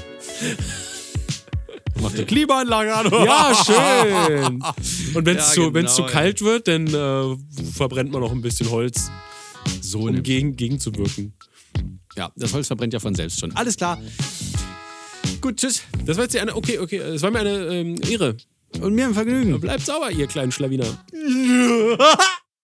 [2.00, 3.10] Macht eine Klimaanlage an.
[3.10, 4.62] Ja, schön.
[5.14, 7.36] Und wenn es Ja, zu, genau, zu kalt wird, dann äh,
[7.72, 9.10] verbrennt man noch ein bisschen Holz,
[9.80, 11.34] So um gegen, gegenzuwirken.
[12.16, 13.54] Ja, das Holz verbrennt ja von selbst schon.
[13.56, 14.00] Alles klar.
[15.40, 15.82] Gut, tschüss.
[16.04, 16.54] Das war jetzt die eine.
[16.54, 16.98] Okay, okay.
[16.98, 18.36] Es war mir eine ähm, Ehre.
[18.80, 19.60] Und mir ein Vergnügen.
[19.60, 20.86] Bleibt sauber, ihr kleinen Schlawiner.